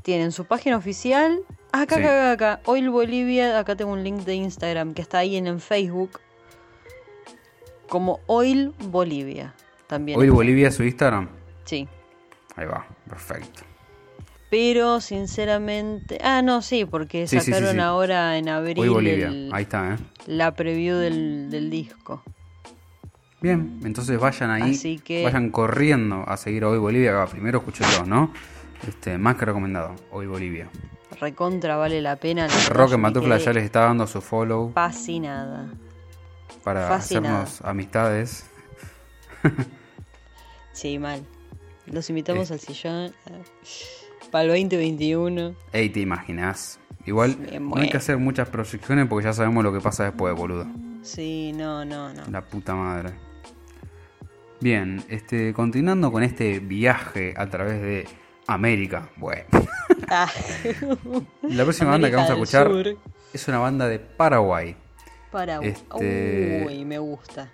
[0.04, 1.40] tienen su página oficial.
[1.72, 2.02] Acá, Sí.
[2.04, 2.62] acá, acá, acá.
[2.66, 3.58] Oil Bolivia.
[3.60, 6.20] Acá tengo un link de Instagram que está ahí en, en Facebook.
[7.90, 9.54] Como Oil Bolivia.
[9.88, 10.18] También.
[10.20, 11.28] Oil Bolivia es su Instagram.
[11.66, 11.88] Sí.
[12.56, 13.62] Ahí va, perfecto.
[14.50, 16.18] Pero sinceramente.
[16.22, 17.80] Ah, no, sí, porque Sí, sacaron sí.
[17.80, 19.28] ahora en abril Hoy Bolivia.
[19.28, 19.98] el- Ahí está, ¿eh?
[20.28, 22.22] la preview del, del disco.
[23.42, 27.26] Bien, entonces vayan ahí, Así que- vayan corriendo a seguir a Hoy Bolivia.
[27.28, 28.34] Primero escúchenlo, ¿no?
[28.88, 30.70] Este, más que recomendado, Hoy Bolivia.
[31.20, 32.48] Recontra vale la pena.
[32.48, 35.70] la Roque Matufla ya les está dando su follow Fascinada.
[36.64, 37.42] para fascinada.
[37.44, 38.46] hacernos amistades.
[40.74, 41.22] Sí, mal.
[41.86, 42.54] Los invitamos Eh.
[42.54, 43.14] al sillón.
[44.32, 45.54] Para el 2021.
[45.74, 46.80] Ey, te imaginas.
[47.06, 50.66] Igual no hay que hacer muchas proyecciones porque ya sabemos lo que pasa después, boludo.
[51.02, 52.22] Sí, no, no, no.
[52.32, 53.12] La puta madre.
[54.62, 58.08] Bien, este, continuando con este viaje a través de
[58.54, 59.10] América.
[59.18, 59.44] Bueno,
[60.10, 60.30] Ah,
[61.44, 62.98] la próxima banda que vamos a escuchar Sur.
[63.34, 64.76] es una banda de Paraguay.
[65.32, 65.60] Para.
[65.62, 67.50] Este- Uy, me gusta.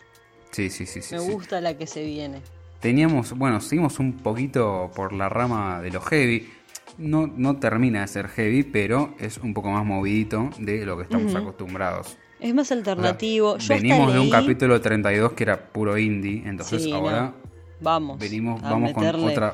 [0.51, 1.15] Sí, sí, sí, sí.
[1.15, 1.31] me sí.
[1.31, 2.41] gusta la que se viene.
[2.79, 6.49] Teníamos, bueno, seguimos un poquito por la rama de lo heavy.
[6.97, 11.03] No, no termina de ser heavy, pero es un poco más movidito de lo que
[11.03, 12.17] estamos acostumbrados.
[12.39, 13.57] Es más O sea, alternativo.
[13.57, 17.33] Yo venimos de un leí- capítulo 32 que era puro indie, entonces Sí, ahora no.
[17.81, 18.19] Vamos.
[18.19, 19.53] venimos, a vamos con otra,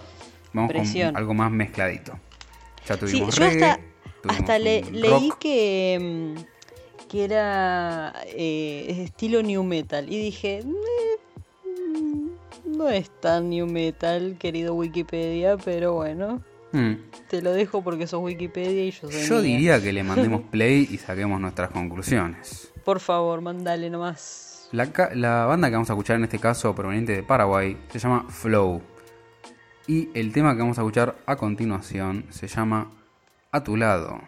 [0.53, 1.09] vamos presión.
[1.09, 2.13] con algo más mezcladito.
[2.87, 3.81] Ya Sí, tuvimos yo reggae, hasta,
[4.21, 10.65] tuvimos hasta le- leí que, mm, que era eh, estilo new metal y dije, "Eh,
[11.65, 16.93] mm, no es tan new metal, querido Wikipedia, pero bueno, Hmm.
[17.29, 19.41] te lo dejo porque sos Wikipedia y yo soy Yo mía.
[19.43, 20.03] diría que le
[20.39, 22.71] mandemos play y saquemos nuestras conclusiones.
[22.83, 24.67] Por favor, mandale nomás.
[24.71, 28.25] La, la banda que vamos a escuchar en este caso, proveniente de Paraguay, se llama
[28.29, 28.81] Flow.
[29.85, 32.91] Y el tema que vamos a escuchar a continuación se llama
[33.51, 34.21] A tu lado.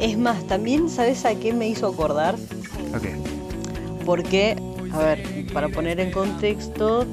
[0.00, 2.36] Es más, también, ¿sabes a qué me hizo acordar?
[2.96, 3.04] Ok.
[4.06, 4.56] Porque,
[4.92, 7.06] a ver, para poner en contexto,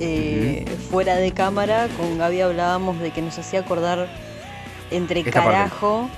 [0.00, 4.08] eh, fuera de cámara con Gaby hablábamos de que nos hacía acordar
[4.90, 5.50] entre Esta parte.
[5.50, 6.08] Carajo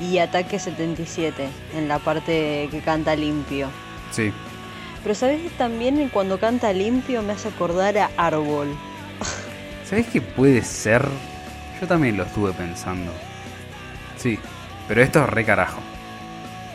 [0.00, 3.68] y Ataque 77, en la parte que canta limpio.
[4.10, 4.32] Sí.
[5.04, 8.76] Pero sabes también cuando canta limpio me hace acordar a Árbol.
[9.88, 11.06] ¿Sabés qué puede ser?
[11.80, 13.12] Yo también lo estuve pensando.
[14.16, 14.38] Sí.
[14.88, 15.80] Pero esto es re carajo.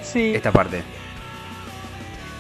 [0.04, 0.34] Sí.
[0.34, 0.82] Esta parte.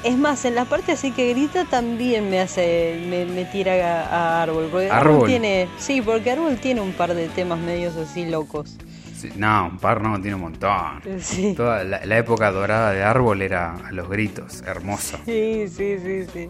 [0.04, 4.06] Es más, en la parte así que grita también me hace, me, me tira a,
[4.40, 4.68] a Árbol.
[4.72, 5.28] Porque Árbol.
[5.28, 8.78] tiene, sí, porque Árbol tiene un par de temas medios así locos.
[9.18, 11.02] Sí, No, un par no, tiene un montón.
[11.20, 11.54] Sí.
[11.58, 15.20] Toda la, la época dorada de Árbol era a los gritos, hermosa.
[15.26, 16.50] Sí, sí, sí, sí.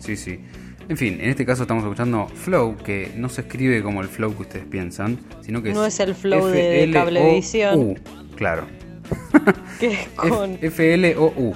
[0.00, 0.40] Sí, sí.
[0.86, 4.34] En fin, en este caso estamos escuchando Flow, que no se escribe como el flow
[4.36, 7.98] que ustedes piensan, sino que No es el flow de- de Cablevisión.
[8.36, 8.66] Claro.
[9.80, 10.58] Que es con...
[10.62, 11.54] F-L-O-U.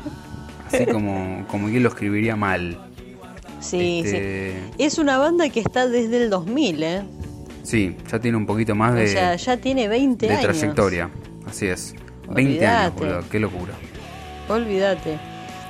[0.67, 2.79] Así como, como quien lo escribiría mal.
[3.61, 4.85] Sí, Este, sí.
[4.85, 7.03] Es una banda que está desde el 2000, ¿eh?
[7.63, 10.43] Sí, ya tiene un poquito más de, o sea, ya tiene 20 de años.
[10.45, 11.11] trayectoria.
[11.47, 11.95] Así es.
[12.31, 13.25] 20 años, boludo.
[13.31, 13.73] Qué locura.
[14.49, 15.19] Olvídate.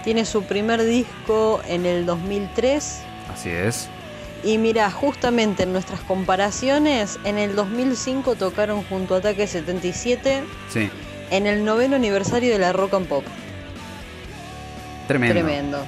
[0.05, 3.01] Tiene su primer disco en el 2003.
[3.33, 3.89] Así es.
[4.45, 10.89] Y mira, justamente en nuestras comparaciones, en el 2005 tocaron junto a Ataque 77 Sí.
[11.31, 13.25] en el noveno aniversario de la Rock and Pop.
[15.09, 15.35] Tremendo.
[15.35, 15.87] Tremendo.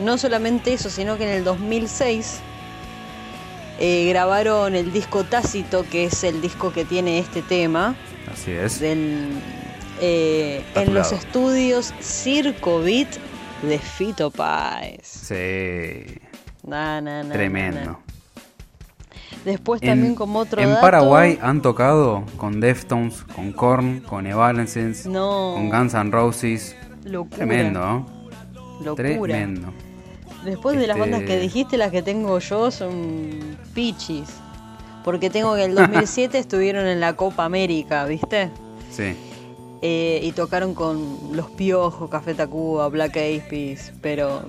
[0.00, 2.40] No solamente eso, sino que en el 2006
[3.78, 7.94] eh, grabaron el disco Tácito, que es el disco que tiene este tema,
[8.30, 8.80] Así es.
[8.80, 9.30] del,
[10.00, 13.08] eh, en los estudios Circo Beat
[13.62, 15.00] de Fito Páez.
[15.06, 16.18] Sí.
[17.32, 17.98] Tremendo.
[19.44, 25.08] Después también como otro en dato- Paraguay han tocado con Deftones, con Korn, con Evanescence,
[25.08, 25.52] No.
[25.54, 26.76] con Guns N' Roses.
[27.04, 27.36] Locura.
[27.36, 28.06] Tremendo, ¿no?
[28.84, 28.94] Locura.
[29.34, 29.72] Tremendo.
[30.44, 34.28] Después de las Este- bandas que dijiste, las que tengo yo son pichis.
[35.04, 35.76] Porque tengo que en el
[36.08, 38.50] 2007 estuvieron en la Copa América, ¿viste?
[38.90, 39.14] Sí.
[39.82, 40.98] Eh, y tocaron con
[41.32, 44.42] Los Piojos, Café Tacuba, Black Eyed Peas, pero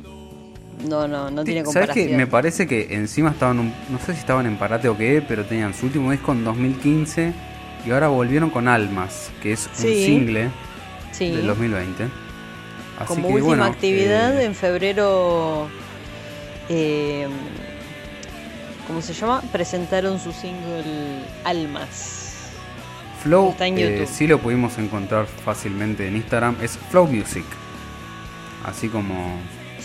[0.85, 2.07] no, no, no tiene ¿Sabes comparación.
[2.09, 2.15] qué?
[2.17, 5.45] Me parece que encima estaban, un- no sé si estaban en parate o qué, pero
[5.45, 7.33] tenían su último disco en 2015
[7.85, 10.49] y ahora volvieron con Almas, que es un single
[11.11, 11.31] Sí.
[11.31, 12.03] del 2020.
[12.99, 15.67] Así Como que, última bueno, actividad eh, en febrero,
[16.69, 17.27] eh,
[18.87, 19.41] ¿cómo se llama?
[19.51, 20.83] Presentaron su single
[21.43, 22.49] Almas.
[23.23, 27.43] Flow, está en eh, sí lo pudimos encontrar fácilmente en Instagram, es Flow Music.
[28.65, 29.37] Así como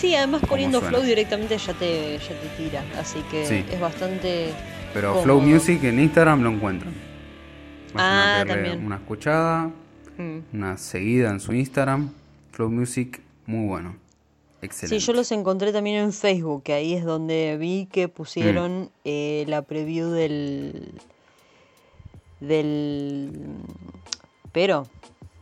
[0.02, 3.64] Sí, además poniendo flow directamente ya te, ya te tira, así que Sí.
[3.70, 4.52] es bastante...
[4.92, 5.22] Pero cómodo.
[5.22, 6.92] Flow Music en Instagram lo encuentran.
[7.94, 8.84] Vayan Ah, a también.
[8.84, 9.70] una escuchada,
[10.18, 10.38] Mm.
[10.54, 12.10] una seguida en su Instagram.
[12.50, 13.94] Flow Music, muy bueno.
[14.60, 14.98] Excelente.
[15.00, 18.88] Sí, yo los encontré también en Facebook, que ahí es donde vi que pusieron Mm.
[19.04, 20.94] eh, la preview del...
[22.40, 23.30] del...
[24.52, 24.86] pero,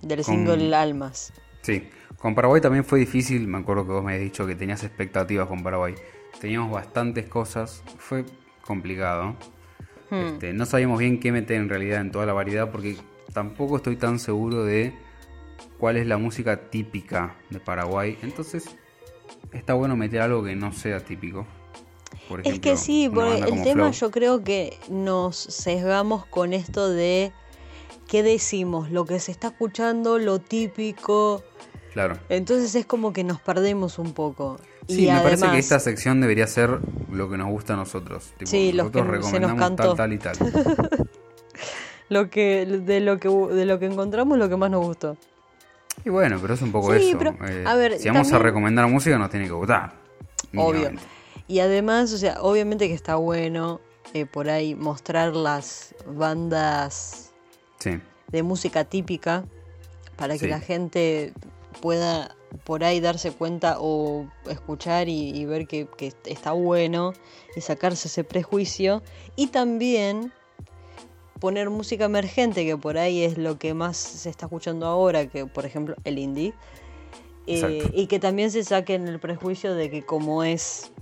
[0.03, 1.33] del Con- single Almas.
[1.63, 1.83] Sí,
[2.21, 3.49] con Paraguay también fue difícil.
[3.49, 5.95] Me acuerdo que vos me habías dicho que tenías expectativas con Paraguay.
[6.41, 8.25] Teníamos bastantes cosas, fue
[8.65, 9.37] complicado.
[10.11, 10.15] Hmm.
[10.35, 12.97] Este, no sabíamos bien qué meter en realidad en toda la variedad porque
[13.33, 14.93] tampoco estoy tan seguro de
[15.79, 18.19] cuál es la música típica de Paraguay.
[18.23, 18.77] Entonces,
[19.53, 21.47] está bueno meter algo que no sea típico.
[22.29, 23.93] Por Es ejemplo, que sí, porque el tema Flow.
[23.93, 27.33] yo creo que nos sesgamos con esto de
[28.07, 31.43] qué decimos, lo que se está escuchando, lo típico.
[31.93, 32.19] Claro.
[32.29, 34.59] Entonces es como que nos perdemos un poco.
[34.89, 36.79] Sí, y me además, parece que esta sección debería ser
[37.11, 38.33] lo que nos gusta a nosotros.
[38.39, 39.95] Tipo, Sí, los nosotros que se nos recomendamos cantó.
[39.95, 41.09] tal, tal y tal.
[42.09, 45.17] lo que de lo que de lo que encontramos lo que más nos gustó.
[46.05, 47.19] Y bueno, pero es un poco Sí, eso.
[47.19, 49.93] pero, eh, a ver, si vamos a recomendar música, nos tiene que gustar.
[50.57, 50.91] Obvio.
[51.47, 53.81] Y además, o sea, obviamente que está bueno
[54.15, 57.33] eh, por ahí mostrar las bandas
[57.79, 59.45] Sí, de música típica
[60.17, 60.49] para que Sí.
[60.49, 61.33] la gente
[61.81, 67.13] pueda por ahí darse cuenta o escuchar y, y ver que, que está bueno
[67.55, 69.03] y sacarse ese prejuicio.
[69.37, 70.33] Y también
[71.41, 75.47] poner música emergente que por ahí es lo que más se está escuchando ahora que
[75.47, 76.55] por ejemplo el indie.
[77.47, 80.93] Eh, y que también se saquen el prejuicio de que como es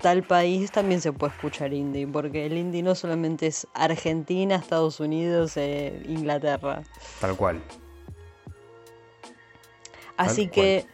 [0.00, 5.00] tal país también se puede escuchar indie porque el indie no solamente es Argentina, Estados
[5.00, 6.82] Unidos, eh, Inglaterra.
[7.20, 7.62] Tal cual.
[10.16, 10.86] Así que,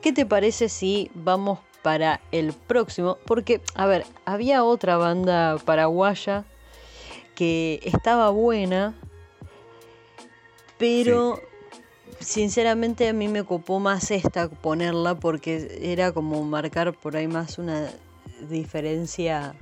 [0.00, 3.18] ¿qué te parece si vamos para el próximo?
[3.26, 6.44] Porque, a ver, había otra banda paraguaya
[7.34, 8.94] que estaba buena,
[10.78, 11.40] pero
[12.20, 17.58] sinceramente a mí me copó más esta ponerla porque era como marcar por ahí más
[17.58, 17.90] una
[18.48, 19.54] diferencia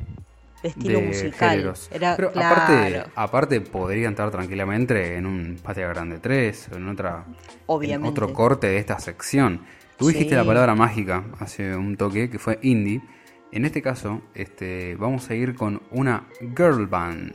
[0.62, 1.50] estilo de musical.
[1.50, 1.88] géneros.
[1.92, 2.54] Era Pero claro.
[2.62, 7.24] aparte, aparte podría entrar tranquilamente en un Patria Grande 3 o en otra
[7.66, 8.06] Obviamente.
[8.06, 9.62] en otro corte de esta sección.
[9.96, 13.02] Tú dijiste la palabra mágica hace un toque que fue indie.
[13.50, 17.32] En este caso, este, vamos a ir con una girl band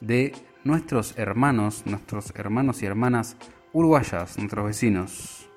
[0.00, 0.32] de
[0.64, 3.36] nuestros hermanos, nuestros hermanos y hermanas
[3.72, 5.48] uruguayas, nuestros vecinos.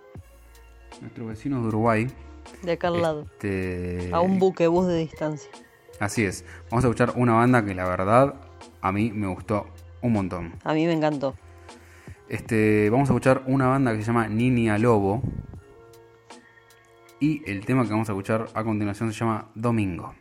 [1.02, 2.08] Nuestros vecinos de Uruguay.
[2.64, 3.22] de acá al lado.
[3.34, 5.50] Este, A un buquebús de distancia.
[6.00, 6.46] Así es.
[6.70, 8.36] Vamos a escuchar una banda que la verdad
[8.82, 9.68] a mí me gustó
[10.02, 10.56] un montón.
[10.64, 11.36] A mí me encantó.
[12.30, 15.22] Este, vamos a escuchar una banda que se llama Niña Lobo.
[17.20, 20.14] Y el tema que vamos a escuchar a continuación se llama Domingo.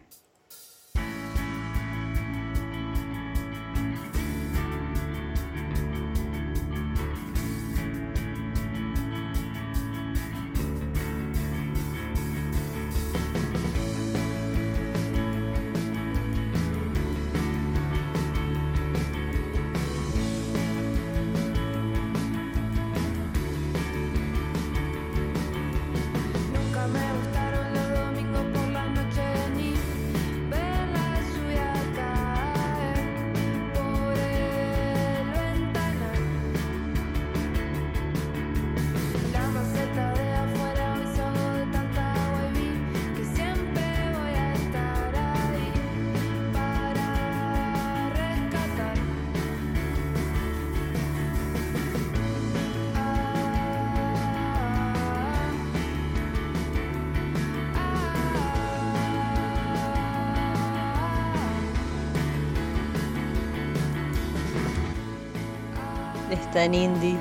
[66.65, 67.17] En indie.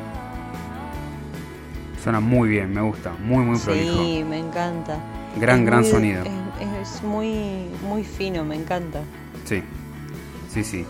[2.04, 3.12] Suena muy bien, me gusta.
[3.24, 4.04] Muy, muy prolijo.
[4.04, 4.98] Sí, me encanta.
[5.40, 6.24] Gran, Es gran muy- sonido.
[6.24, 9.02] Es, es muy, muy fino, me encanta.
[9.46, 9.62] Sí.
[10.50, 10.86] Sí, sí.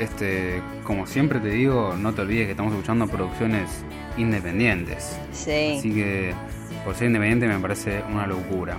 [0.00, 3.68] este, como siempre te digo, no te olvides que estamos escuchando producciones
[4.16, 5.16] independientes.
[5.32, 5.76] Sí.
[5.78, 6.34] Así que
[6.84, 8.76] por ser independiente me parece una locura.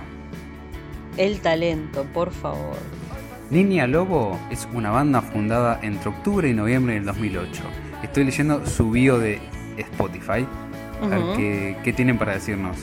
[1.16, 2.76] El talento, por favor.
[3.48, 7.62] Niña Lobo es una banda fundada entre octubre y noviembre del 2008.
[8.02, 9.40] Estoy leyendo su bio de
[9.76, 10.46] Spotify.
[11.02, 11.36] A ver Ujú.
[11.36, 12.76] qué, qué tienen para decirnos.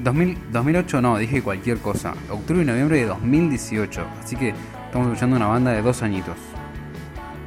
[0.00, 2.14] 2000 2008 no, dije cualquier cosa.
[2.30, 4.06] Octubre y noviembre de 2018.
[4.22, 4.54] Así que
[4.86, 6.36] estamos escuchando una banda de dos añitos.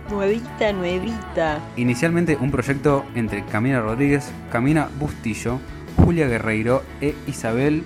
[0.10, 1.60] Nuevita, nuevita.
[1.78, 5.60] Inicialmente un proyecto entre Camila Rodríguez, Camila Bustillo,
[5.98, 7.84] Julia Guerreiro e Isabel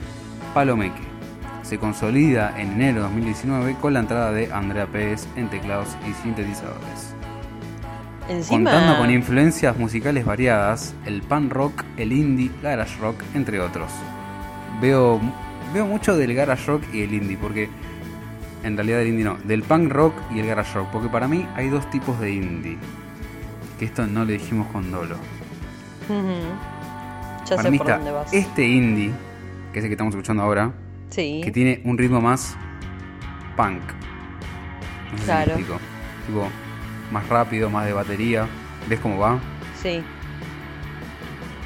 [0.55, 1.01] Palomeque.
[1.61, 6.13] Se consolida en enero de 2019 con la entrada de Andrea Pérez en teclados y
[6.23, 7.14] sintetizadores.
[8.29, 8.71] Encima.
[8.71, 13.91] Contando con influencias musicales variadas, el punk rock, el indie, garage rock, entre otros.
[14.81, 15.21] Veo,
[15.73, 17.69] veo mucho del garage rock y el indie, porque
[18.63, 21.45] en realidad el indie no, del punk rock y el garage rock, porque para mí
[21.55, 22.77] hay dos tipos de indie.
[23.77, 25.15] Que esto no le dijimos con dolo.
[26.09, 26.25] Ujú.
[27.45, 28.33] Ya para sé mí por está dónde vas.
[28.33, 29.11] este indie,
[29.71, 30.71] que es el que estamos escuchando ahora,
[31.11, 31.41] Sí.
[31.43, 32.57] que tiene un ritmo más
[33.55, 33.81] punk.
[35.11, 35.55] No sé Claro.
[35.55, 35.73] Tipo,
[37.11, 38.47] más rápido, más de batería.
[38.87, 39.39] ¿Ves cómo va?
[39.81, 40.03] Sí.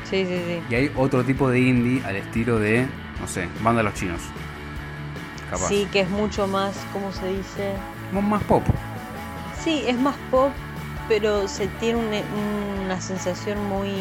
[0.10, 0.62] Sí, sí, sí.
[0.70, 2.88] Y hay otro tipo de indie al estilo de,
[3.22, 4.22] no sé, banda de los chinos.
[5.50, 5.68] Capaz.
[5.68, 7.74] Sí, que es mucho más, ¿cómo se dice?
[8.12, 8.64] Más pop.
[9.64, 10.52] Sí, es más pop,
[11.08, 13.92] pero se tiene un- una sensación muy...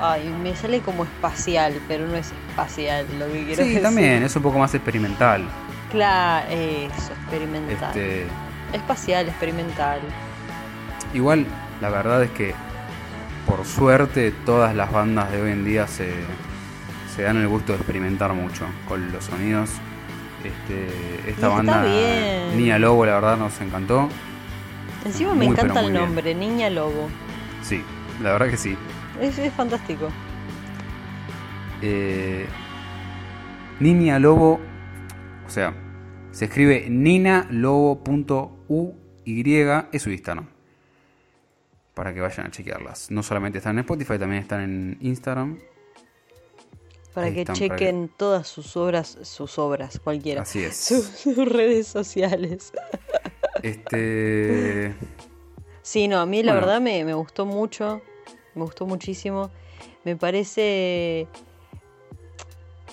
[0.00, 3.82] Ay, me sale como espacial, pero no es espacial lo que quiero Sí, decir.
[3.82, 5.44] también, es un poco más experimental.
[5.90, 7.88] Claro, eso, experimental.
[7.90, 8.26] Este,
[8.72, 10.00] Espacial, experimental.
[11.12, 11.46] igual,
[11.80, 12.54] la verdad es que,
[13.46, 16.12] por suerte, todas las bandas de hoy en día se,
[17.14, 19.82] se dan el gusto de experimentar mucho con los sonidos.
[20.42, 22.56] Este, esta Y banda, bien.
[22.56, 24.08] Niña Lobo, la verdad nos encantó.
[25.04, 25.94] Encima me Muy, encanta el bien.
[25.94, 27.12] nombre, Niña Lobo.
[27.60, 27.84] Sí,
[28.18, 28.78] la verdad que sí.
[29.20, 30.16] Es, es fantástico.
[31.80, 32.48] Eh,
[33.80, 34.60] Niña Lobo,
[35.46, 35.74] o sea,
[36.30, 36.86] se escribe
[39.24, 40.48] ninalobo.uy, es su Instagram.
[41.94, 43.10] Para que vayan a chequearlas.
[43.10, 45.58] No solamente están en Spotify, también están en Instagram.
[47.12, 50.42] Para Ahí que están, para chequen todas sus obras, sus obras, cualquiera.
[50.42, 50.76] Así es.
[50.88, 52.72] Sus, sus redes sociales.
[53.62, 54.94] Este.
[55.82, 56.66] Sí, no, a mí la Bueno.
[56.66, 58.00] verdad me, me gustó mucho,
[58.54, 59.50] me gustó muchísimo.
[60.04, 61.28] Me parece...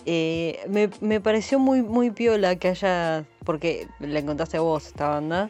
[0.06, 5.08] eh, me, me pareció muy, muy piola que haya, porque la encontraste a vos esta
[5.10, 5.50] banda,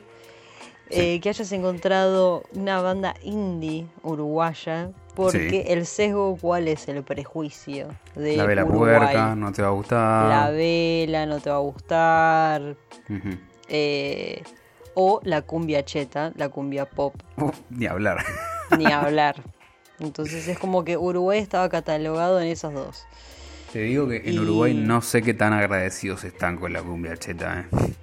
[0.89, 5.71] eh, que hayas encontrado una banda indie uruguaya, porque Sí.
[5.73, 8.97] el sesgo, ¿cuál es el prejuicio de La vela Uruguay?
[8.99, 10.29] puerca, no te va a gustar.
[10.29, 12.75] La vela no te va a gustar,
[13.67, 14.43] eh,
[14.95, 17.15] o la cumbia cheta, la cumbia pop,
[17.69, 18.23] ni hablar.
[18.77, 19.35] ni hablar.
[19.99, 23.05] Entonces es como que Uruguay estaba catalogado en esas dos.
[23.73, 27.17] Te digo que en Y- Uruguay no sé qué tan agradecidos están con la cumbia
[27.17, 27.65] cheta.
[27.71, 27.93] ¿eh?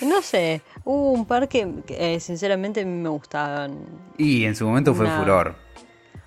[0.00, 3.78] No sé, hubo un par que, eh, sinceramente me gustaban.
[4.16, 5.56] Y en su momento fue Una- furor.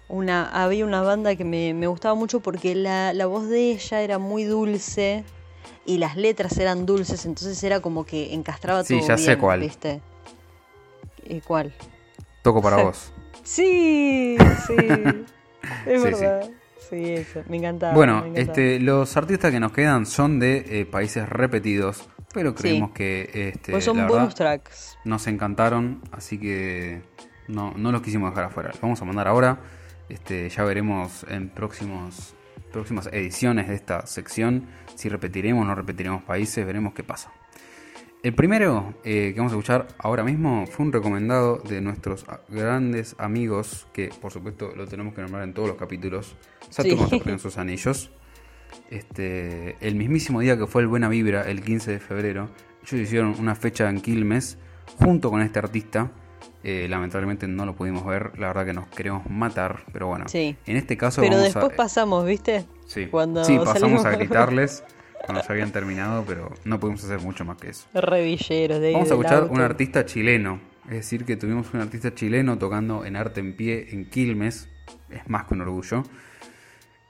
[0.09, 4.01] Una, había una banda que me, me gustaba mucho porque la, la voz de ella
[4.01, 5.24] era muy dulce
[5.86, 9.39] y las letras eran dulces, entonces era como que encastraba Sí, todo ya sé bien,
[9.39, 9.59] cuál.
[9.61, 10.01] ¿viste?
[11.24, 11.74] ¿Y cuál?
[12.43, 13.11] Toco para vos.
[13.43, 15.26] Sí, sí,
[15.88, 16.43] es Sí, verdad.
[16.43, 16.51] Sí,
[17.01, 17.93] eso, me encantaba.
[17.93, 18.41] Bueno, me encantaba.
[18.51, 23.71] este, los artistas que nos quedan son de eh, países repetidos, pero creemos que este,
[23.71, 24.97] Pues son la bonus verdad, tracks.
[25.05, 27.01] nos encantaron, así que
[27.47, 28.69] no, no los quisimos dejar afuera.
[28.69, 29.59] Los vamos a mandar ahora.
[30.09, 32.35] Este, ya veremos en próximos,
[32.71, 37.31] próximas ediciones de esta sección si repetiremos o no repetiremos países, veremos qué pasa.
[38.21, 43.15] El primero eh, que vamos a escuchar ahora mismo fue un recomendado de nuestros grandes
[43.17, 46.35] amigos, que por supuesto lo tenemos que nombrar en todos los capítulos,
[46.74, 47.21] Saturno Sí.
[47.26, 48.09] en sus anillos.
[48.89, 52.49] Este, el mismísimo día que fue el Buena Vibra, el 15 de febrero,
[52.86, 54.57] ellos hicieron una fecha en Quilmes
[54.97, 56.11] junto con este artista.
[56.63, 60.26] Eh, lamentablemente no lo pudimos ver, la verdad que nos queremos matar, pero bueno.
[60.28, 60.55] Sí.
[60.65, 61.76] En este caso Pero vamos después a...
[61.76, 62.65] pasamos, ¿viste?
[62.86, 64.84] Sí, Cuando sí, pasamos salimos- a gritarles
[65.26, 67.86] cuando ya habían terminado, pero no pudimos hacer mucho más que eso.
[67.93, 70.59] Revilleros de Vamos a escuchar un artista chileno.
[70.86, 74.67] Es decir, que tuvimos un artista chileno tocando en arte en pie en Quilmes.
[75.09, 76.03] Es más que un orgullo.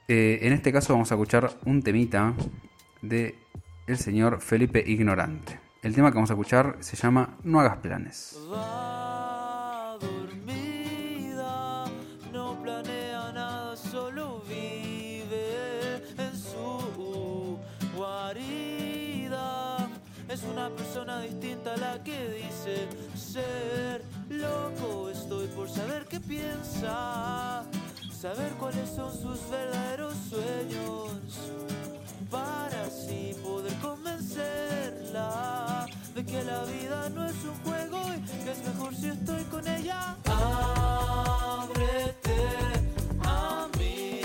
[0.07, 2.33] Eh, en este caso vamos a escuchar un temita
[3.01, 3.35] de
[3.87, 5.59] el señor Felipe Ignorante.
[5.81, 8.37] El tema que vamos a escuchar se llama No hagas planes.
[8.51, 11.85] Va dormida,
[12.31, 17.59] no planea nada, solo vive en su
[17.95, 19.89] guarida.
[20.29, 24.93] Es una persona distinta a la que dice ser loco.
[26.27, 27.63] piensa,
[28.23, 31.11] saber cuáles son sus verdaderos sueños,
[32.31, 38.65] para así poder convencerla de que la vida no es un juego y que es
[38.65, 40.15] mejor si estoy con ella.
[41.43, 42.47] Ábrete
[43.25, 44.21] a mí.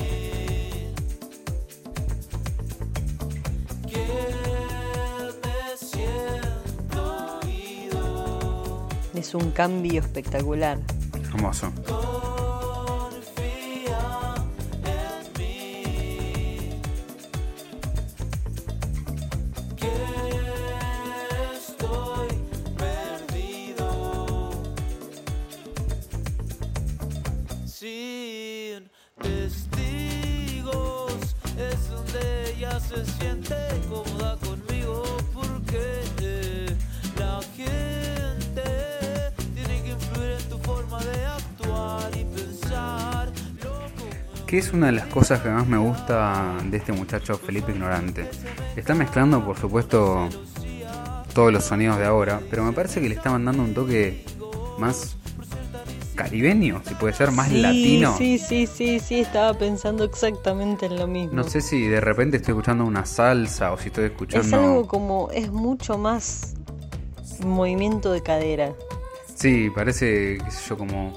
[3.88, 4.07] Que
[5.42, 7.03] me siento
[7.42, 8.86] oído.
[9.14, 10.78] Es un cambio espectacular.
[11.34, 11.72] Hermoso.
[32.89, 33.55] Se siente
[33.89, 35.03] conmigo
[35.34, 36.74] porque
[37.18, 38.62] la gente
[39.55, 39.95] tiene que
[40.64, 43.28] forma de actuar y pensar.
[44.47, 48.30] ¿Qué es una de las cosas que más me gusta de este muchacho Felipe Ignorante?
[48.74, 50.30] Está mezclando, por supuesto,
[51.34, 54.24] todos los sonidos de ahora, pero me parece que le está mandando un toque
[54.78, 55.18] más
[56.19, 58.14] caribeño, si puede ser, más Sí, latino.
[58.19, 61.33] Sí, sí, sí, sí, estaba pensando exactamente en lo mismo.
[61.33, 64.57] No sé si de repente estoy escuchando una salsa o si estoy Es escuchando...
[64.59, 66.55] algo como, es mucho más
[67.47, 68.75] movimiento de cadera.
[69.35, 71.12] Sí, parece, qué sé yo, como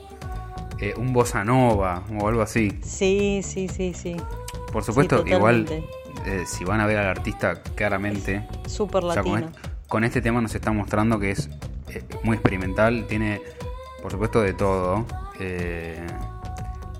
[0.80, 2.72] eh, un bossa nova o algo así.
[2.84, 4.16] Sí, sí, sí, sí.
[4.72, 5.66] Por supuesto, Sí, igual,
[6.26, 8.48] eh, si van a ver al artista claramente...
[8.68, 9.52] Súper O sea, con, latino.
[9.88, 11.50] con este tema nos está mostrando que es
[11.90, 13.42] eh, muy experimental, tiene
[14.02, 15.06] por supuesto de todo,
[15.40, 16.06] eh,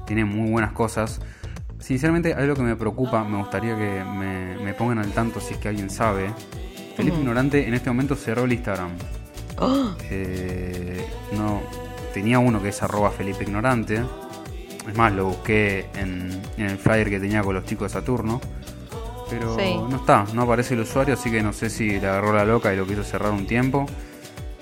[0.06, 1.22] tiene muy buenas cosas.
[1.80, 5.60] Sinceramente, algo que me preocupa, me gustaría que me, me pongan al tanto si es
[5.60, 6.32] que alguien sabe.
[6.96, 8.92] Felipe Ignorante en este momento cerró el Instagram.
[9.58, 9.92] ¡Oh!
[10.10, 11.62] Eh, no,
[12.14, 14.04] tenía uno que es arroba Felipe Ignorante.
[14.88, 18.40] Es más, lo busqué en, en el flyer que tenía con los chicos de Saturno.
[19.30, 19.76] Pero Sí.
[19.90, 22.74] no está, no aparece el usuario, así que no sé si le agarró la loca
[22.74, 23.86] y lo quiso cerrar un tiempo.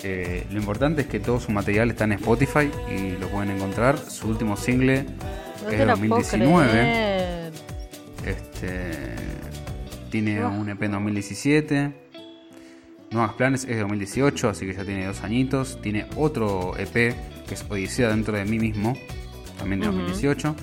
[0.03, 3.97] Eh, lo importante es que todo su material está en Spotify y lo pueden encontrar.
[3.97, 5.03] Su último single
[5.63, 6.69] No es de la puedo 2019.
[6.71, 7.51] creer.
[8.25, 9.15] Este,
[10.09, 10.47] tiene Ah.
[10.47, 11.93] un EP en 2017.
[13.11, 15.79] Nuevos planes es de 2018, así que ya tiene dos añitos.
[15.81, 17.15] Tiene otro EP
[17.47, 18.93] que es Odisea dentro de mí mismo,
[19.57, 19.97] también de Ujú.
[19.97, 20.55] 2018.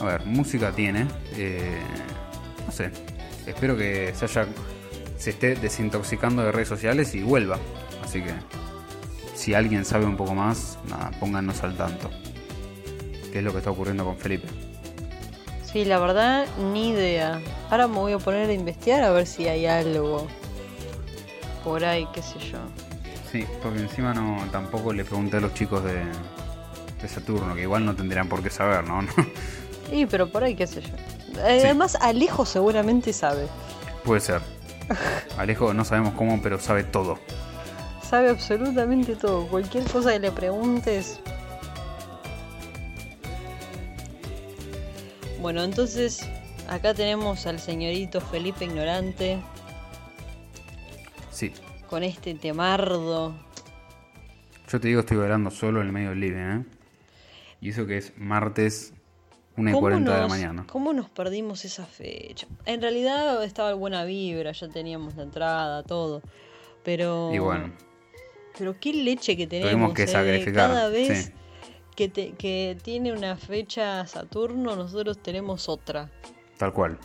[0.00, 1.06] A ver, música tiene.
[1.36, 1.60] eh,
[2.66, 2.90] no sé.
[3.46, 4.46] Espero que se haya
[5.18, 7.58] se esté desintoxicando de redes sociales y vuelva.
[8.12, 8.34] Así que
[9.34, 12.10] si alguien sabe un poco más, nada, pónganos al tanto.
[13.32, 14.46] ¿Qué es lo que está ocurriendo con Felipe?
[15.64, 17.40] Sí, la verdad, ni idea.
[17.70, 20.26] Ahora me voy a poner a investigar a ver si hay algo
[21.64, 22.58] por ahí, qué sé yo.
[23.30, 26.02] Sí, porque encima no tampoco le pregunté a los chicos de,
[27.00, 29.00] de Saturno, que igual no tendrían por qué saber, ¿no?
[29.90, 30.88] Y pero por ahí, qué sé yo.
[30.88, 31.66] Eh, Sí.
[31.66, 33.46] Además, Alejo seguramente sabe.
[34.04, 34.42] Puede ser.
[35.38, 37.18] Alejo no sabemos cómo, pero sabe todo.
[38.12, 39.48] Sabe absolutamente todo.
[39.48, 41.18] Cualquier cosa que le preguntes.
[45.40, 46.28] Bueno, entonces
[46.68, 49.38] acá tenemos al señorito Felipe Ignorante
[51.30, 51.54] Sí.
[51.88, 53.34] con este temardo.
[54.68, 56.64] Yo te digo, estoy bailando solo en el medio del living, ¿eh?
[57.62, 58.92] Y eso que es martes
[59.56, 60.66] 1 y 40 de la mañana.
[60.70, 62.46] ¿Cómo nos perdimos esa fecha?
[62.66, 66.20] En realidad estaba buena vibra, ya teníamos la entrada, todo.
[66.84, 67.32] Pero.
[67.32, 67.72] Y bueno,
[68.58, 69.72] Pero qué leche que tenemos.
[69.72, 70.06] Tuvimos que eh.
[70.08, 71.32] sacrificar, Cada vez sí.
[71.96, 76.10] que, te- que tiene una fecha Saturno, nosotros tenemos otra.
[76.58, 76.98] tal cual.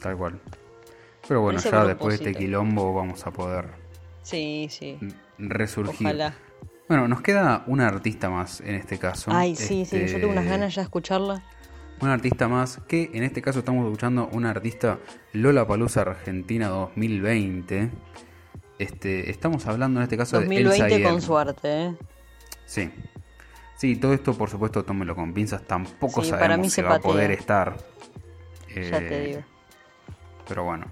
[0.00, 0.40] Tal cual.
[1.26, 3.66] Pero bueno, Ese ya después de este quilombo vamos a poder
[4.22, 4.98] Sí, sí.
[5.38, 6.06] resurgir.
[6.06, 6.34] Ojalá.
[6.88, 9.30] Bueno, nos queda una artista más en este caso.
[9.32, 11.42] Ay, sí, sí, yo tengo unas Este, ganas ya de escucharla.
[12.02, 14.98] Un artista más que en este caso estamos escuchando una artista
[15.32, 17.88] Lola Palusa Argentina 2020.
[18.78, 21.94] Este, estamos hablando en este caso de Elsa 2020 con suerte, ¿eh?
[22.66, 22.90] Sí.
[23.76, 26.82] Sí, todo esto por supuesto tómelo con pinzas, tampoco Sí, sabemos para mí si se
[26.82, 27.76] va a poder estar.
[28.68, 29.42] Ya te Eh, digo.
[30.48, 30.86] Pero bueno,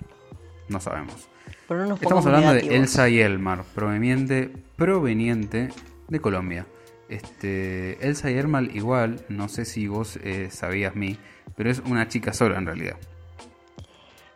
[0.69, 1.29] no sabemos.
[1.69, 2.77] Pero no nos Estamos hablando de.
[2.77, 5.69] Elsa y Elmar, proveniente, proveniente
[6.09, 6.67] de Colombia.
[7.09, 11.19] Este, Elsa y Elmar igual, no sé si vos eh, sabías mí,
[11.57, 12.97] pero es una chica sola en realidad.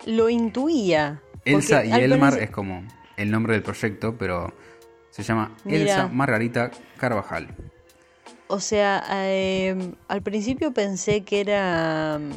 [0.06, 1.20] Lo intuía.
[1.44, 2.82] Elsa y Elmar es como
[3.16, 4.52] el nombre del proyecto, pero
[5.10, 5.52] se llama.
[5.64, 7.48] Elsa Margarita Carvajal.
[8.48, 12.30] O sea, eh, al principio pensé que era mm,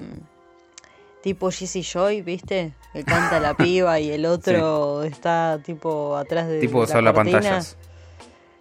[1.21, 2.73] tipo Jesse Joy, ¿viste?
[2.93, 7.13] Que canta la piba y el otro está tipo atrás de Tipo la cortina.
[7.13, 7.77] pantallas,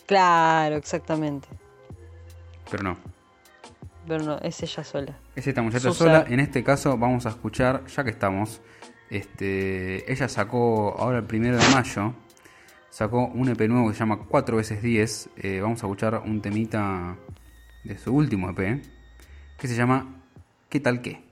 [0.07, 1.49] Claro, exactamente.
[2.71, 2.97] pero no.
[4.07, 5.19] Pero no, es ella sola.
[5.37, 5.99] Es esta muchacha Susa.
[6.05, 6.25] sola.
[6.29, 8.61] En este caso vamos a escuchar, ya que estamos,
[9.11, 12.15] este, ella sacó ahora el primero de mayo,
[12.91, 15.31] sacó un EP nuevo que se llama 4 veces 10.
[15.37, 17.17] Eh, vamos a escuchar un temita
[17.85, 18.83] de su último EP
[19.57, 20.23] que se llama
[20.69, 21.23] ¿Qué tal qué?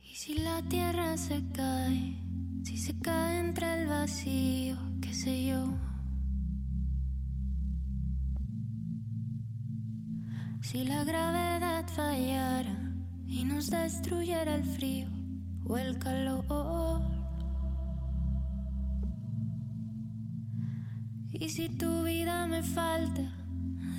[0.00, 2.16] Y si la tierra se cae,
[2.62, 5.91] si se cae entre el vacío, qué sé yo.
[10.72, 12.74] Si la gravedad fallara
[13.26, 15.06] y nos destruyera el frío
[15.66, 17.02] o el calor.
[21.30, 23.20] Y si tu vida me falta,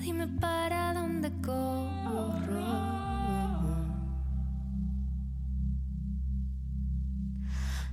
[0.02, 2.64] dime para dónde corro.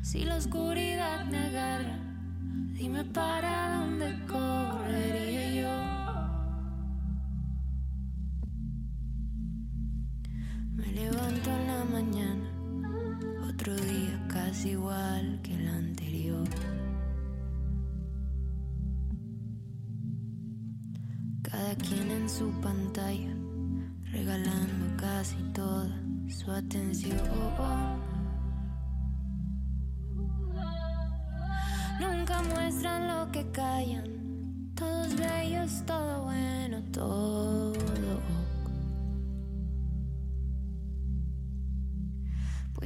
[0.01, 1.99] Si la oscuridad me agarra,
[2.73, 5.90] dime para dónde correría yo.
[10.91, 12.51] Me levanto en la mañana,
[13.49, 16.49] otro día casi igual que el anterior.
[21.43, 23.33] Cada quien en su pantalla,
[24.11, 25.97] regalando casi toda
[26.29, 27.17] su atención.
[32.01, 34.73] Nunca muestran lo que callan.
[34.75, 37.71] Todos bellos, todo bueno, todo.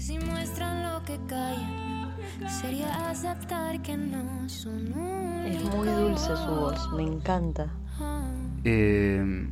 [0.05, 2.15] Si muestran lo que callan,
[2.61, 4.89] sería aceptar que no son.
[5.47, 7.71] Es muy dulce su voz, me encanta.
[8.65, 9.49] Eh,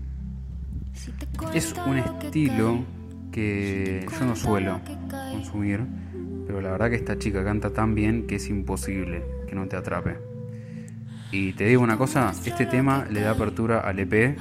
[1.55, 2.84] es un estilo
[3.30, 4.80] que yo no suelo
[5.32, 5.86] consumir,
[6.46, 9.76] pero la verdad que esta chica canta tan bien que es imposible que no te
[9.76, 10.18] atrape.
[11.30, 14.36] Y te digo una cosa, este tema le da apertura al EP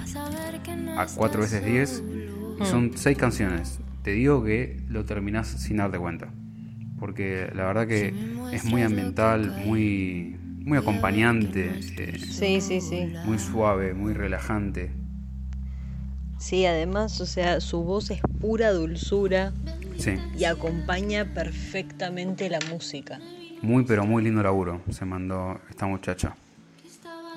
[0.98, 2.04] a 4 veces 10
[2.60, 3.81] y son 6 canciones.
[4.04, 6.28] Te digo que lo terminás sin darte cuenta.
[7.00, 8.14] Porque la verdad que
[8.52, 13.08] es muy ambiental, muy, muy acompañante, eh, Sí, sí, sí.
[13.24, 14.92] muy suave, muy relajante.
[16.38, 19.52] Sí, además, o sea, su voz es pura dulzura
[19.98, 23.20] Sí, y acompaña perfectamente la música.
[23.62, 26.36] muy pero muy lindo laburo se mandó esta muchacha.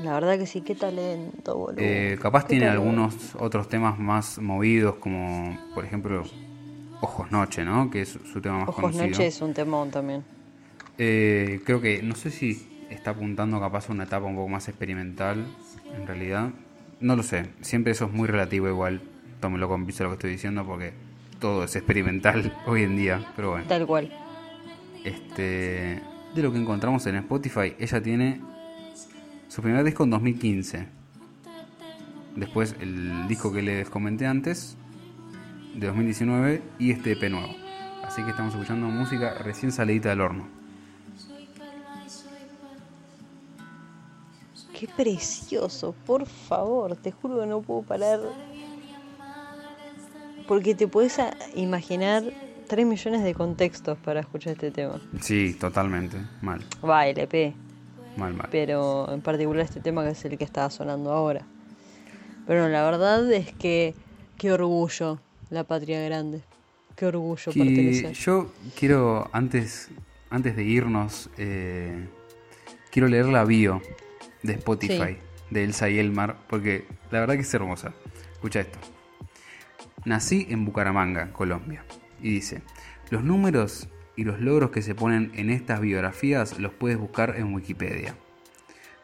[0.03, 1.77] La verdad que sí, qué talento, boludo.
[1.79, 2.83] Eh, capaz Qué tiene talento.
[2.89, 6.25] algunos otros temas más movidos, como por ejemplo
[7.05, 7.91] Ojos Noche, ¿no?
[7.91, 9.07] Que es su tema más Ojos conocido.
[9.07, 10.25] Noche es un temón también.
[10.99, 14.69] Eh, creo que, no sé si está apuntando capaz a una etapa un poco más
[14.69, 15.45] experimental,
[15.97, 16.51] en realidad.
[17.01, 19.03] No lo sé, siempre eso es muy relativo igual.
[19.41, 20.93] Tómelo con piso lo que estoy diciendo porque
[21.39, 23.67] todo es experimental hoy en día, pero bueno.
[23.69, 24.11] Tal cual.
[25.05, 26.01] Este,
[26.35, 28.41] de lo que encontramos en Spotify, ella tiene
[29.49, 30.87] su primer disco en 2015.
[32.37, 34.77] Después el disco que les comenté antes,
[35.75, 37.55] de 2019, y este EP nuevo.
[38.05, 40.47] Así que estamos escuchando música recién salidita del horno.
[44.79, 48.21] Qué precioso, por favor, te juro que no puedo parar.
[50.49, 51.19] Porque te puedes
[51.55, 52.23] imaginar
[52.69, 55.01] 3 millones de contextos para escuchar este tema.
[55.21, 56.19] Sí, totalmente.
[56.43, 57.55] Mal, Va, LP,
[58.17, 58.49] mal, mal.
[58.51, 61.47] pero en particular este tema que es el que estaba sonando ahora.
[62.47, 63.95] Pero la verdad es que
[64.37, 65.19] qué orgullo
[65.55, 66.43] la patria grande.
[66.97, 68.13] Qué orgullo Que pertenecer.
[68.13, 69.89] yo quiero, antes,
[70.31, 72.07] antes de irnos, eh,
[72.91, 73.81] quiero leer la bio
[74.43, 75.17] de Spotify
[75.51, 77.95] de Elsa y Elmar, porque la verdad que es hermosa.
[78.33, 78.79] Escucha esto.
[80.05, 81.85] Nací en Bucaramanga, Colombia.
[82.21, 82.63] Y dice,
[83.11, 87.55] los números y los logros que se ponen en estas biografías los puedes buscar en
[87.55, 88.17] Wikipedia.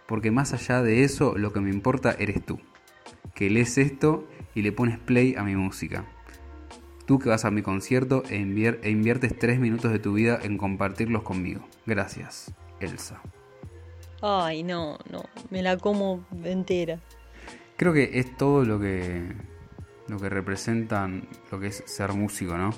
[0.07, 2.61] Porque más allá de eso, lo que me importa eres tú.
[3.34, 6.05] Que lees esto y le pones play a mi música.
[7.11, 10.38] Tú que vas a mi concierto e, invier- e inviertes tres minutos de tu vida
[10.44, 11.66] en compartirlos conmigo.
[11.84, 13.20] Gracias, Elsa.
[14.22, 17.00] Ay, no, no, me la como entera.
[17.76, 19.26] Creo que es todo lo que
[20.06, 22.70] lo que representan lo que es ser músico, ¿no?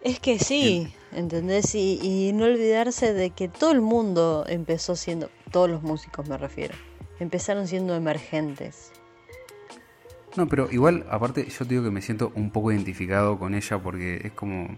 [0.00, 1.74] Es que sí, ¿entendés?
[1.74, 6.38] Y, y no olvidarse de que todo el mundo empezó siendo, todos los músicos me
[6.38, 6.74] refiero,
[7.18, 8.92] empezaron siendo emergentes.
[10.36, 13.78] No, pero igual, aparte, yo te digo que me siento un poco identificado con ella
[13.78, 14.68] porque es como,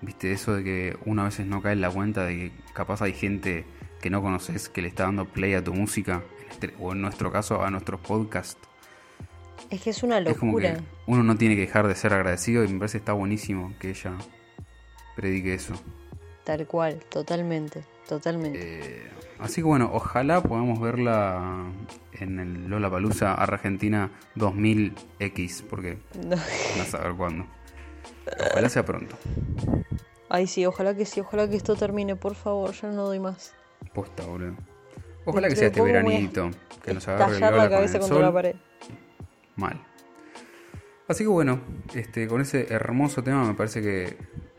[0.00, 3.02] viste, eso de que uno a veces no cae en la cuenta de que capaz
[3.02, 3.64] hay gente
[4.00, 7.30] que no conoces que le está dando play a tu música, este- o en nuestro
[7.30, 8.58] caso a nuestros podcasts.
[9.68, 10.74] Es que es una Es como locura.
[10.76, 13.74] que uno no tiene que dejar de ser agradecido y me parece que está buenísimo
[13.78, 14.12] que ella
[15.14, 15.74] predique eso.
[16.44, 18.58] tal cual, totalmente, totalmente.
[18.60, 21.64] Eh, así que bueno, ojalá podamos verla
[22.12, 26.36] en el Lola Palusa Argentina 2000X, porque No.
[26.36, 27.46] no a saber cuándo.
[28.52, 29.16] Ojalá sea pronto.
[30.28, 33.54] Ay, sí, ojalá que sí, ojalá que esto termine, por favor, ya no doy más.
[33.94, 34.54] Posta, boludo.
[35.24, 36.50] Ojalá que sea este veranito,
[36.82, 38.56] que nos agarre el la con cabeza el contra la pared.
[39.56, 39.80] Mal.
[41.08, 41.60] Así que bueno,
[41.94, 44.16] este, con ese hermoso tema me parece que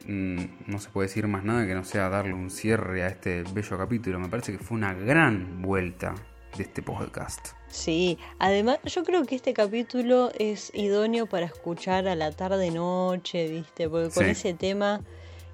[0.07, 3.77] no se puede decir más nada que no sea darle un cierre a este bello
[3.77, 4.19] capítulo.
[4.19, 6.13] Me parece que fue una gran vuelta
[6.57, 7.49] de este podcast.
[7.69, 13.47] Sí, además yo creo que este capítulo es idóneo para escuchar a la tarde noche,
[13.49, 13.87] ¿viste?
[13.89, 14.31] Porque con Sí.
[14.31, 15.01] ese tema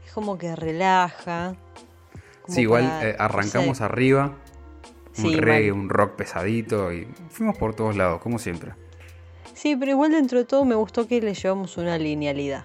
[0.06, 1.56] es como que relaja.
[2.42, 4.38] como sí, igual para, eh, arrancamos no sé, arriba,
[5.18, 5.82] un Sí, reggae, mal.
[5.82, 8.72] un rock pesadito y fuimos por todos lados, como siempre.
[9.54, 12.64] Sí, pero igual dentro de todo me gustó que le llevamos una linealidad.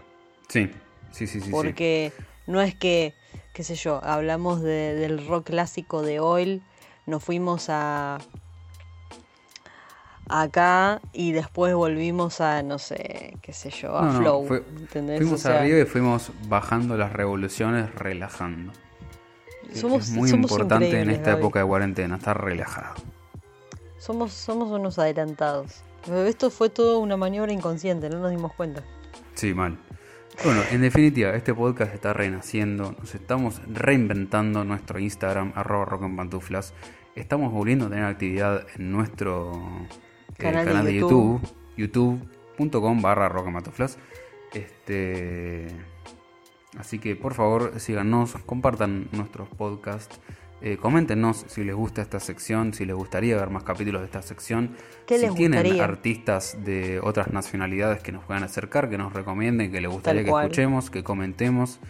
[0.49, 0.71] Sí,
[1.13, 1.47] sí, sí, sí.
[1.47, 1.51] sí.
[1.53, 2.13] porque
[2.47, 3.15] no es que,
[3.53, 6.63] qué sé yo, hablamos de- del rock clásico de Oil,
[7.07, 8.19] nos fuimos a
[10.29, 14.65] acá y después volvimos a, no sé, qué sé yo, a No, no, Flow.
[14.89, 18.73] fuimos O sea, arriba y fuimos bajando las revoluciones, relajando.
[19.75, 21.41] somos, es muy somos importante en esta Gaby.
[21.41, 22.95] época de cuarentena, estar relajado.
[23.99, 25.83] Somos, somos unos adelantados.
[26.27, 28.83] Esto fue todo una maniobra inconsciente, no nos dimos cuenta.
[29.35, 29.79] Sí, mal.
[30.45, 32.97] Bueno, en definitiva, este podcast está renaciendo.
[32.99, 36.75] Nos estamos reinventando nuestro Instagram, arroba rock en pantuflas.
[37.15, 41.41] Estamos volviendo a tener actividad en nuestro eh, Canal canal, de de YouTube.
[41.77, 42.19] YouTube,
[42.59, 43.99] youtube.com barra rock en pantuflas.
[44.53, 45.69] Este,
[46.77, 50.19] así que por favor síganos, compartan nuestros podcasts.
[50.65, 54.23] Eh, coméntenos si les gusta esta sección, si les gustaría ver más capítulos de esta
[54.23, 54.77] sección.
[55.07, 55.83] ¿Qué si les tienen gustaría?
[55.83, 60.31] artistas de otras nacionalidades que nos puedan acercar, que nos recomienden, que les gustaría que
[60.31, 61.81] escuchemos, que comentemos.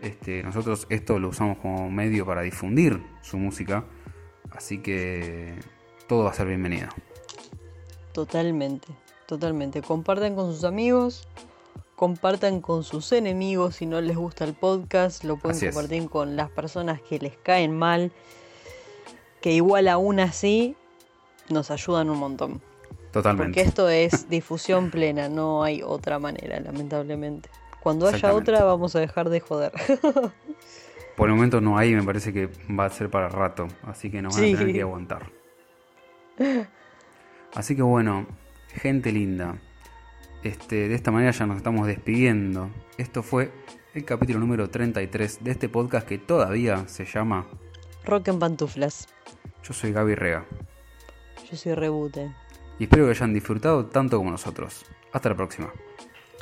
[0.00, 3.84] Este, nosotros esto lo usamos como medio para difundir su música.
[4.50, 5.54] Así que
[6.06, 6.88] todo va a ser bienvenido.
[8.12, 8.88] Totalmente,
[9.26, 9.82] totalmente.
[9.82, 11.28] Compartan con sus amigos,
[11.96, 15.74] compartan con sus enemigos si no les gusta el podcast, lo pueden Así es.
[15.74, 18.12] compartir con las personas que les caen mal,
[19.40, 20.74] que igual aún así
[21.50, 22.60] nos ayudan un montón.
[23.12, 23.52] Totalmente.
[23.52, 27.48] Porque esto es difusión plena, no hay otra manera, lamentablemente.
[27.80, 29.72] Cuando haya otra vamos a dejar de joder.
[31.16, 33.68] Por el momento no hay, me parece que va a ser para rato.
[33.84, 34.54] Así que nos van Sí.
[34.54, 35.30] a tener que aguantar.
[37.54, 38.26] Así que bueno,
[38.68, 39.56] gente linda.
[40.44, 42.68] Este, de esta manera ya nos estamos despidiendo.
[42.98, 43.50] Esto fue
[43.94, 47.46] el capítulo número 33 de este podcast que todavía se llama
[48.04, 49.08] Rock en pantuflas.
[49.62, 50.44] Yo soy Gaby Rega.
[51.50, 52.30] Yo soy Rebute.
[52.78, 54.84] Y espero que hayan disfrutado tanto como nosotros.
[55.12, 55.72] Hasta la próxima.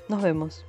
[0.09, 0.67] Nos vemos.